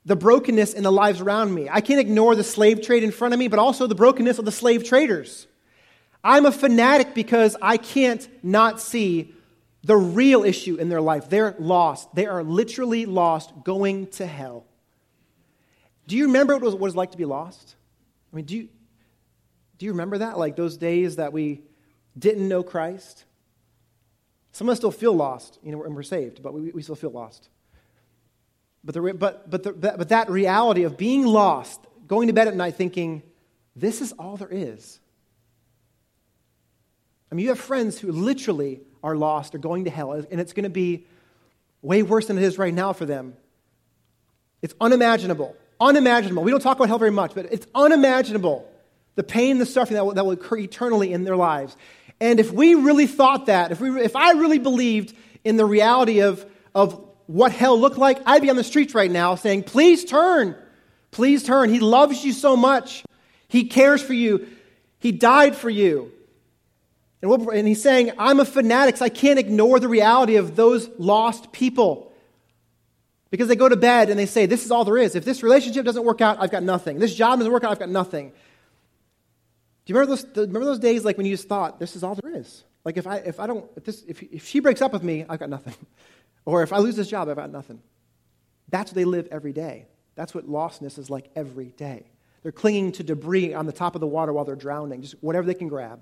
the 0.07 0.17
brokenness 0.17 0.73
in 0.73 0.85
the 0.85 0.93
lives 0.93 1.21
around 1.21 1.53
me. 1.53 1.69
I 1.69 1.81
can't 1.81 2.01
ignore 2.01 2.37
the 2.37 2.45
slave 2.45 2.81
trade 2.81 3.03
in 3.03 3.11
front 3.11 3.35
of 3.35 3.41
me, 3.41 3.49
but 3.49 3.59
also 3.59 3.89
the 3.89 3.95
brokenness 3.97 4.39
of 4.39 4.45
the 4.45 4.53
slave 4.53 4.85
traders. 4.85 5.49
I'm 6.23 6.47
a 6.47 6.53
fanatic 6.53 7.13
because 7.13 7.57
I 7.61 7.77
can't 7.77 8.27
not 8.43 8.81
see 8.81 9.35
the 9.83 9.97
real 9.97 10.45
issue 10.45 10.77
in 10.77 10.89
their 10.89 11.01
life. 11.01 11.29
They're 11.29 11.57
lost. 11.59 12.15
They 12.15 12.27
are 12.27 12.45
literally 12.45 13.05
lost, 13.05 13.53
going 13.65 14.07
to 14.13 14.27
hell. 14.27 14.65
Do 16.07 16.17
you 16.17 16.27
remember 16.27 16.55
what 16.55 16.63
it 16.63 16.67
was, 16.67 16.75
what 16.75 16.81
it 16.81 16.83
was 16.85 16.97
like 16.97 17.11
to 17.11 17.19
be 17.19 17.25
lost? 17.25 17.75
I 18.33 18.37
mean, 18.37 18.45
do 18.45 18.57
you, 18.57 18.69
do 19.79 19.87
you 19.87 19.93
remember 19.93 20.19
that? 20.19 20.39
Like 20.39 20.55
those 20.55 20.77
days 20.77 21.17
that 21.17 21.33
we 21.33 21.63
didn't 22.17 22.49
know 22.49 22.63
Christ? 22.63 23.25
Some 24.53 24.69
of 24.69 24.73
us 24.73 24.79
still 24.79 24.93
feel 24.93 25.15
lost, 25.15 25.59
you 25.65 25.73
know, 25.73 25.83
and 25.83 25.97
we're 25.97 26.05
saved, 26.05 26.45
but 26.45 26.55
we, 26.55 26.71
we 26.71 26.83
still 26.83 26.95
feel 26.95 27.11
lost. 27.11 27.49
But, 28.87 28.95
the, 28.95 29.15
but, 29.15 29.51
but, 29.51 29.63
the, 29.65 29.73
but 29.73 30.09
that 30.11 30.31
reality 30.31 30.85
of 30.85 30.97
being 30.97 31.27
lost, 31.27 31.81
going 32.07 32.29
to 32.29 32.33
bed 32.33 32.47
at 32.47 32.55
night 32.55 32.77
thinking, 32.77 33.25
this 33.75 34.01
is 34.01 34.13
all 34.13 34.37
there 34.37 34.49
is. 34.49 35.01
I 37.31 37.35
mean, 37.35 37.43
you 37.43 37.49
have 37.51 37.59
friends 37.59 37.99
who 37.99 38.13
literally 38.13 38.81
are 39.03 39.17
lost 39.17 39.57
or 39.57 39.59
going 39.59 39.87
to 39.87 39.91
hell, 39.91 40.13
and 40.13 40.41
it's 40.41 40.53
going 40.53 40.65
to 40.65 40.71
be 40.71 41.05
way 41.83 42.05
worse 42.05 42.29
than 42.29 42.39
it 42.39 42.45
is 42.45 42.59
right 42.59 42.73
now 42.73 42.93
for 42.93 43.05
them. 43.05 43.35
It's 44.63 44.75
unimaginable. 44.81 45.57
Unimaginable. 45.81 46.45
We 46.45 46.53
don't 46.53 46.61
talk 46.61 46.77
about 46.77 46.89
hell 46.89 46.99
very 46.99 47.11
much, 47.11 47.35
but 47.35 47.53
it's 47.53 47.67
unimaginable 47.75 48.71
the 49.17 49.25
pain, 49.25 49.59
the 49.59 49.67
suffering 49.67 49.97
that 49.97 50.05
will, 50.05 50.15
that 50.15 50.25
will 50.25 50.33
occur 50.33 50.59
eternally 50.59 51.13
in 51.13 51.25
their 51.25 51.37
lives. 51.37 51.77
And 52.21 52.39
if 52.39 52.53
we 52.53 52.75
really 52.75 53.07
thought 53.07 53.47
that, 53.47 53.73
if, 53.73 53.81
we, 53.81 54.01
if 54.01 54.15
I 54.15 54.33
really 54.33 54.59
believed 54.59 55.15
in 55.43 55.57
the 55.57 55.65
reality 55.65 56.21
of, 56.21 56.47
of 56.75 57.03
what 57.27 57.53
hell 57.53 57.79
looked 57.79 57.99
like, 57.99 58.21
I'd 58.27 58.43
be 58.43 58.51
on 58.51 58.57
the 58.57 58.65
streets 58.65 58.95
right 58.95 59.11
now 59.11 59.35
saying, 59.35 59.65
Please 59.65 60.05
turn. 60.05 60.57
Please 61.11 61.43
turn. 61.43 61.71
He 61.71 61.81
loves 61.81 62.25
you 62.25 62.33
so 62.33 62.57
much. 62.57 63.05
He 63.49 63.65
cares 63.65 64.03
for 64.03 64.13
you. 64.13 64.47
He 64.99 65.13
died 65.13 65.57
for 65.57 65.71
you. 65.71 66.13
And, 67.23 67.31
what, 67.31 67.55
and 67.55 67.67
he's 67.67 67.83
saying, 67.83 68.13
I'm 68.19 68.41
a 68.41 68.45
fanatic, 68.45 68.99
so 68.99 69.05
I 69.05 69.09
can't 69.09 69.39
ignore 69.39 69.81
the 69.81 69.89
reality 69.89 70.37
of 70.37 70.57
those 70.57 70.89
lost 70.99 71.53
people. 71.53 72.13
Because 73.31 73.49
they 73.49 73.57
go 73.57 73.69
to 73.69 73.77
bed 73.77 74.11
and 74.11 74.19
they 74.19 74.27
say, 74.27 74.47
This 74.47 74.65
is 74.65 74.71
all 74.71 74.85
there 74.85 74.97
is. 74.97 75.15
If 75.15 75.25
this 75.25 75.43
relationship 75.43 75.85
doesn't 75.85 76.05
work 76.05 76.21
out, 76.21 76.39
I've 76.41 76.51
got 76.51 76.63
nothing. 76.63 76.99
This 76.99 77.15
job 77.15 77.39
doesn't 77.39 77.53
work 77.53 77.65
out, 77.65 77.73
I've 77.73 77.79
got 77.79 77.89
nothing. 77.89 78.31
Do 78.31 79.93
you 79.93 79.99
remember 79.99 80.17
those, 80.17 80.37
remember 80.37 80.65
those 80.65 80.79
days 80.79 81.05
like 81.05 81.17
when 81.17 81.27
you 81.27 81.35
just 81.35 81.49
thought, 81.49 81.81
This 81.81 81.97
is 81.97 82.05
all 82.05 82.15
there 82.15 82.37
is? 82.37 82.65
Like 82.85 82.97
if 82.97 83.07
I, 83.07 83.17
if 83.17 83.41
I 83.41 83.49
don't, 83.49 83.69
if, 83.77 83.85
this, 83.85 84.05
if, 84.07 84.23
if 84.23 84.47
she 84.47 84.61
breaks 84.61 84.81
up 84.81 84.93
with 84.93 85.03
me, 85.03 85.25
I've 85.29 85.41
got 85.41 85.51
nothing. 85.51 85.75
or 86.47 86.63
if 86.63 86.73
I 86.73 86.79
lose 86.79 86.97
this 86.97 87.09
job, 87.09 87.29
I've 87.29 87.37
got 87.37 87.51
nothing. 87.51 87.83
That's 88.71 88.91
what 88.91 88.95
they 88.97 89.05
live 89.05 89.29
every 89.31 89.53
day. 89.53 89.87
That's 90.15 90.35
what 90.35 90.49
lostness 90.49 90.99
is 90.99 91.11
like 91.11 91.29
every 91.37 91.67
day. 91.67 92.07
They're 92.43 92.53
clinging 92.53 92.93
to 92.93 93.03
debris 93.03 93.53
on 93.53 93.67
the 93.67 93.73
top 93.73 93.95
of 93.95 94.01
the 94.01 94.07
water 94.07 94.33
while 94.33 94.45
they're 94.45 94.57
drowning, 94.57 95.03
just 95.03 95.17
whatever 95.21 95.47
they 95.47 95.55
can 95.55 95.69
grab. 95.69 96.01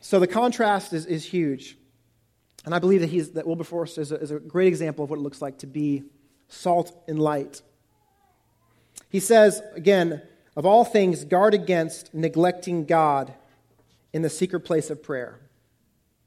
So 0.00 0.18
the 0.18 0.26
contrast 0.26 0.92
is, 0.92 1.06
is 1.06 1.24
huge. 1.24 1.76
And 2.64 2.74
I 2.74 2.78
believe 2.78 3.00
that, 3.00 3.10
he's, 3.10 3.32
that 3.32 3.46
Wilberforce 3.46 3.98
is 3.98 4.12
a, 4.12 4.16
is 4.16 4.30
a 4.30 4.40
great 4.40 4.68
example 4.68 5.04
of 5.04 5.10
what 5.10 5.18
it 5.18 5.22
looks 5.22 5.40
like 5.40 5.58
to 5.58 5.66
be 5.66 6.04
salt 6.48 6.92
and 7.06 7.18
light. 7.18 7.62
He 9.08 9.20
says, 9.20 9.62
again, 9.74 10.22
of 10.56 10.66
all 10.66 10.84
things, 10.84 11.24
guard 11.24 11.54
against 11.54 12.12
neglecting 12.14 12.86
God 12.86 13.34
in 14.12 14.22
the 14.22 14.30
secret 14.30 14.60
place 14.60 14.90
of 14.90 15.02
prayer. 15.02 15.38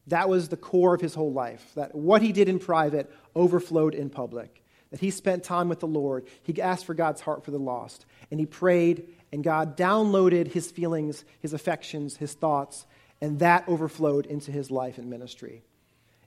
That 0.07 0.27
was 0.27 0.49
the 0.49 0.57
core 0.57 0.93
of 0.93 1.01
his 1.01 1.15
whole 1.15 1.31
life, 1.31 1.71
that 1.75 1.95
what 1.95 2.21
he 2.21 2.31
did 2.31 2.49
in 2.49 2.59
private 2.59 3.11
overflowed 3.35 3.95
in 3.95 4.09
public. 4.09 4.63
That 4.91 4.99
he 4.99 5.09
spent 5.09 5.43
time 5.43 5.69
with 5.69 5.79
the 5.79 5.87
Lord. 5.87 6.27
He 6.43 6.61
asked 6.61 6.85
for 6.85 6.93
God's 6.93 7.21
heart 7.21 7.43
for 7.43 7.51
the 7.51 7.57
lost. 7.57 8.05
And 8.29 8.39
he 8.39 8.45
prayed, 8.45 9.07
and 9.31 9.43
God 9.43 9.75
downloaded 9.75 10.51
his 10.51 10.69
feelings, 10.69 11.25
his 11.39 11.53
affections, 11.53 12.17
his 12.17 12.33
thoughts, 12.33 12.85
and 13.19 13.39
that 13.39 13.67
overflowed 13.67 14.27
into 14.27 14.51
his 14.51 14.69
life 14.69 14.99
and 14.99 15.09
ministry. 15.09 15.63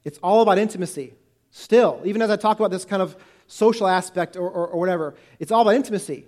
It's 0.05 0.19
all 0.19 0.43
about 0.43 0.59
intimacy. 0.59 1.15
Still, 1.53 2.01
even 2.05 2.23
as 2.23 2.31
I 2.31 2.37
talk 2.37 2.59
about 2.59 2.71
this 2.71 2.85
kind 2.85 3.03
of 3.03 3.17
social 3.47 3.87
aspect 3.87 4.37
or, 4.37 4.51
or, 4.51 4.69
or 4.69 4.81
whatever, 4.81 5.15
it's 5.39 5.53
all 5.53 5.63
about 5.63 5.75
intimacy. 5.75 6.27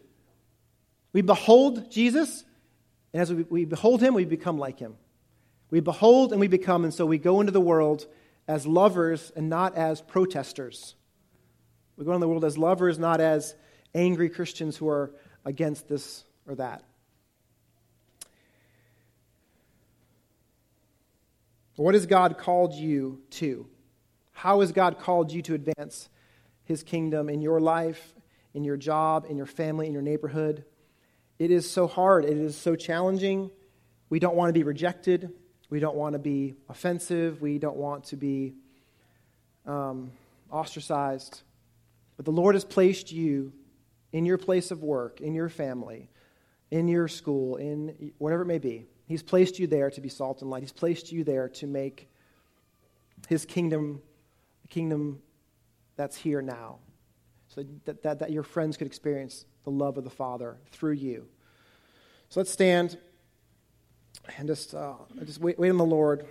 We 1.13 1.23
behold 1.23 1.91
Jesus, 1.91 2.45
and 3.13 3.23
as 3.23 3.33
we, 3.33 3.43
we 3.45 3.65
behold 3.65 4.01
him, 4.01 4.15
we 4.15 4.25
become 4.25 4.59
like 4.59 4.79
him. 4.79 4.97
We 5.71 5.81
behold 5.81 6.33
and 6.33 6.41
we 6.41 6.49
become, 6.49 6.85
and 6.85 6.95
so 6.95 7.05
we 7.05 7.19
go 7.19 7.41
into 7.41 7.53
the 7.53 7.61
world 7.61 8.07
as 8.47 8.67
lovers 8.67 9.31
and 9.37 9.49
not 9.49 9.77
as 9.77 10.01
protesters. 10.01 10.95
We 11.97 12.05
go 12.05 12.13
into 12.13 12.21
the 12.21 12.29
world 12.29 12.45
as 12.45 12.57
lovers, 12.57 12.99
not 12.99 13.21
as 13.21 13.55
angry 13.95 14.31
Christians 14.31 14.77
who 14.77 14.89
are 14.89 15.13
against 15.45 15.89
this 15.89 16.25
or 16.47 16.55
that. 16.55 16.83
What 21.77 21.95
has 21.95 22.07
God 22.07 22.39
called 22.39 22.75
you 22.75 23.21
to? 23.31 23.69
How 24.33 24.61
has 24.61 24.73
God 24.73 24.99
called 24.99 25.33
you 25.33 25.43
to 25.43 25.55
advance 25.55 26.09
his 26.65 26.83
kingdom 26.83 27.29
in 27.29 27.41
your 27.41 27.61
life, 27.61 28.15
in 28.53 28.65
your 28.65 28.77
job, 28.77 29.27
in 29.29 29.37
your 29.37 29.47
family, 29.47 29.87
in 29.87 29.93
your 29.93 30.03
neighborhood? 30.03 30.65
It 31.39 31.51
is 31.51 31.71
so 31.71 31.87
hard. 31.87 32.25
It 32.25 32.37
is 32.37 32.57
so 32.57 32.75
challenging. 32.75 33.51
We 34.11 34.19
don't 34.19 34.35
want 34.35 34.49
to 34.49 34.53
be 34.53 34.65
rejected. 34.65 35.31
We 35.71 35.81
don't 35.81 35.97
want 35.97 36.15
to 36.15 36.19
be 36.19 36.55
offensive. 36.69 37.43
We 37.43 37.59
don't 37.59 37.77
want 37.77 38.05
to 38.05 38.17
be 38.17 38.55
um, 39.67 40.13
ostracized. 40.51 41.43
But 42.17 42.25
the 42.25 42.33
Lord 42.33 42.55
has 42.55 42.65
placed 42.65 43.13
you 43.13 43.53
in 44.13 44.25
your 44.25 44.39
place 44.39 44.71
of 44.71 44.83
work, 44.83 45.21
in 45.21 45.35
your 45.35 45.49
family, 45.49 46.09
in 46.71 46.89
your 46.89 47.09
school, 47.09 47.57
in 47.57 48.13
whatever 48.19 48.43
it 48.43 48.47
may 48.47 48.59
be. 48.59 48.87
He's 49.07 49.23
placed 49.23 49.59
you 49.59 49.67
there 49.67 49.91
to 49.91 50.01
be 50.01 50.09
salt 50.09 50.43
and 50.43 50.51
light. 50.51 50.63
He's 50.63 50.73
placed 50.73 51.13
you 51.13 51.25
there 51.25 51.49
to 51.51 51.67
make 51.67 52.09
his 53.29 53.45
kingdom 53.45 54.03
a 54.65 54.69
kingdom 54.69 55.21
that's 55.97 56.17
here 56.17 56.43
now. 56.43 56.79
So 57.49 57.65
that, 57.85 58.03
that, 58.03 58.19
that 58.21 58.31
your 58.31 58.43
friends 58.43 58.77
could 58.77 58.87
experience 58.87 59.45
the 59.65 59.71
love 59.71 59.99
of 59.99 60.05
the 60.05 60.11
Father 60.11 60.59
through 60.71 60.93
you. 60.93 61.27
So 62.29 62.41
let's 62.41 62.51
stand 62.51 62.99
and 64.37 64.49
just, 64.49 64.75
uh, 64.75 64.95
just 65.25 65.41
wait, 65.41 65.59
wait 65.59 65.71
on 65.71 65.79
the 65.79 65.85
Lord. 65.85 66.27